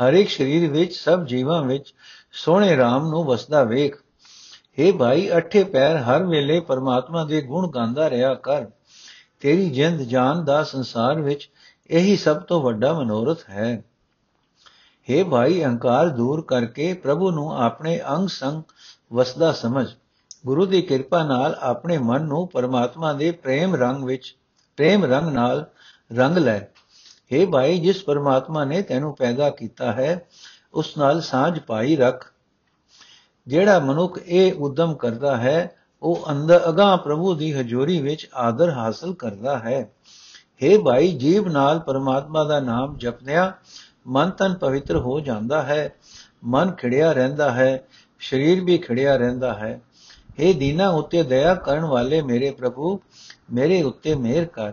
ਹਰ 0.03 0.13
ਇੱਕ 0.13 0.29
ਸਰੀਰ 0.29 0.71
ਵਿੱਚ, 0.71 0.95
ਸਭ 0.95 1.25
ਜੀਵਾਂ 1.25 1.63
ਵਿੱਚ 1.63 1.93
ਸੋਹਣੇ 2.31 2.75
RAM 2.75 3.09
ਨੂੰ 3.09 3.23
ਵਸਦਾ 3.23 3.63
ਵੇਖ। 3.63 3.95
हे 4.79 4.97
ਭਾਈ, 4.97 5.29
ਅਠੇ 5.38 5.63
ਪੈਰ 5.63 5.97
ਹਰ 5.97 6.23
ਵੇਲੇ 6.23 6.59
ਪਰਮਾਤਮਾ 6.59 7.23
ਦੇ 7.23 7.41
ਗੁਣ 7.41 7.71
ਗਾਉਂਦਾ 7.71 8.09
ਰਿਹਾ 8.09 8.33
ਕਰ। 8.33 8.65
ਤੇਰੀ 9.39 9.69
ਜਿੰਦ 9.69 10.01
ਜਾਨ 10.01 10.45
ਦਾ 10.45 10.63
ਸੰਸਾਰ 10.63 11.21
ਵਿੱਚ 11.21 11.49
ਇਹੀ 11.89 12.17
ਸਭ 12.17 12.41
ਤੋਂ 12.41 12.62
ਵੱਡਾ 12.62 12.93
ਮਨੋਰਥ 12.93 13.49
ਹੈ। 13.49 13.83
हे 15.09 15.24
ਭਾਈ 15.24 15.62
ਅਹੰਕਾਰ 15.64 16.09
ਦੂਰ 16.09 16.42
ਕਰਕੇ 16.42 16.92
ਪ੍ਰਭੂ 16.94 17.31
ਨੂੰ 17.31 17.51
ਆਪਣੇ 17.57 18.01
ਅੰਗ 18.09 18.29
ਸੰਗ 18.29 18.62
ਵਸਦਾ 19.12 19.53
ਸਮਝ 19.53 19.87
ਗੁਰੂ 20.46 20.66
ਦੀ 20.66 20.81
ਕਿਰਪਾ 20.83 21.22
ਨਾਲ 21.22 21.57
ਆਪਣੇ 21.62 21.98
ਮਨ 21.98 22.24
ਨੂੰ 22.24 22.46
ਪਰਮਾਤਮਾ 22.48 23.12
ਦੇ 23.12 23.31
ਪ੍ਰੇਮ 23.38 23.74
ਰੰਗ 23.74 24.05
ਵਿੱਚ 24.05 24.35
ਪ੍ਰੇਮ 24.79 25.05
ਰੰਗ 25.05 25.29
ਨਾਲ 25.29 25.64
ਰੰਗ 26.11 26.38
ਲੈ 26.38 26.59
हे 27.31 27.46
ਭਾਈ 27.51 27.79
ਜਿਸ 27.79 28.03
ਪਰਮਾਤਮਾ 28.05 28.64
ਨੇ 28.64 28.83
ਤੈਨੂੰ 28.83 29.14
ਪੈਦਾ 29.14 29.48
ਕੀਤਾ 29.51 29.92
ਹੈ 29.92 30.27
ਉਸ 30.74 30.96
ਨਾਲ 30.98 31.20
ਸਾਝ 31.20 31.59
ਪਾਈ 31.59 31.96
ਰੱਖ 31.96 32.33
ਜਿਹੜਾ 33.46 33.79
ਮਨੁੱਖ 33.79 34.18
ਇਹ 34.18 34.55
ਉਦਮ 34.61 34.94
ਕਰਦਾ 34.94 35.37
ਹੈ 35.37 35.74
ਉਹ 36.03 36.24
ਅੰਦਰ 36.31 36.68
ਅਗਾ 36.68 36.94
ਪ੍ਰਭੂ 36.96 37.35
ਦੀ 37.35 37.53
ਹਜ਼ੂਰੀ 37.53 38.01
ਵਿੱਚ 38.01 38.29
ਆਦਰ 38.38 38.70
ਹਾਸਲ 38.70 39.14
ਕਰਦਾ 39.14 39.59
ਹੈ 39.59 39.81
हे 40.62 40.79
ਭਾਈ 40.85 41.11
ਜੀਵ 41.18 41.48
ਨਾਲ 41.48 41.79
ਪਰਮਾਤਮਾ 41.81 42.44
ਦਾ 42.44 42.61
ਨਾਮ 42.61 42.96
ਜਪਦਿਆਂ 42.96 43.51
ਮਨ 44.07 44.31
ਤਨ 44.31 44.55
ਪਵਿੱਤਰ 44.55 44.96
ਹੋ 44.96 45.18
ਜਾਂਦਾ 45.20 45.62
ਹੈ 45.62 45.88
ਮਨ 46.44 46.70
ਖਿੜਿਆ 46.72 47.12
ਰਹਿੰਦਾ 47.12 47.51
ਹੈ 47.51 47.70
ਸਰੀਰ 48.20 48.61
ਵੀ 48.64 48.79
ਖਿੜਿਆ 48.79 49.16
ਰਹਿੰਦਾ 49.16 49.53
ਹੈ 49.55 49.79
हे 50.38 50.53
ਦੀਨਾ 50.55 50.88
ਉਤੇ 50.90 51.22
ਦਇਆ 51.22 51.55
ਕਰਨ 51.57 51.85
ਵਾਲੇ 51.85 52.20
ਮੇਰੇ 52.22 52.51
ਪ੍ਰਭੂ 52.51 52.98
ਮੇਰੇ 53.51 53.83
ਉੱਤੇ 53.83 54.14
ਮਿਹਰ 54.16 54.44
ਕਰ 54.44 54.72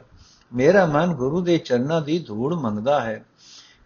ਮੇਰਾ 0.51 0.85
ਮਨ 0.85 1.13
ਗੁਰੂ 1.13 1.41
ਦੇ 1.41 1.57
ਚਰਨਾਂ 1.57 2.01
ਦੀ 2.01 2.17
ਧੂੜ 2.19 2.53
ਮੰਗਦਾ 2.53 2.99
ਹੈ 3.01 3.23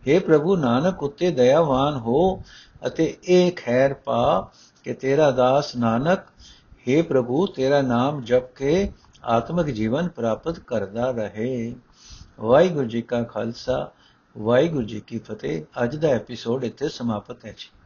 हे 0.03 0.19
ਪ੍ਰਭੂ 0.21 0.55
ਨਾਨਕ 0.55 1.03
ਉਤੇ 1.03 1.31
ਦਇਆਵਾਨ 1.31 1.95
ਹੋ 1.97 2.19
ਅਤੇ 2.87 3.15
ਇਹ 3.25 3.51
ਖੈਰ 3.57 3.93
ਪਾ 4.03 4.51
ਕਿ 4.85 4.93
ਤੇਰਾ 4.93 5.29
ਦਾਸ 5.31 5.75
ਨਾਨਕ 5.75 6.25
हे 6.87 7.03
ਪ੍ਰਭੂ 7.03 7.45
ਤੇਰਾ 7.47 7.81
ਨਾਮ 7.81 8.21
ਜਪ 8.23 8.53
ਕੇ 8.55 8.89
ਆਤਮਿਕ 9.27 9.69
ਜੀਵਨ 9.69 10.07
ਪ੍ਰਾਪਤ 10.07 10.59
ਕਰਦਾ 10.59 11.09
ਰਹੇ 11.11 11.73
ਵਾਹਿਗੁਰੂ 12.39 12.87
ਜੀ 12.87 13.01
ਕਾ 13.01 13.21
ਖਾਲਸਾ 13.23 13.89
ਵਾਹਿਗੁਰੂ 14.38 14.82
ਜੀ 14.82 15.00
ਕੀ 15.00 15.18
ਫਤਿਹ। 15.18 15.62
ਅੱਜ 15.84 15.96
ਦਾ 15.96 16.08
ਐਪੀਸੋਡ 16.08 16.64
ਇੱਥੇ 16.64 16.88
ਸਮਾਪਤ 16.88 17.44
ਹੈ 17.44 17.54
ਜੀ। 17.58 17.83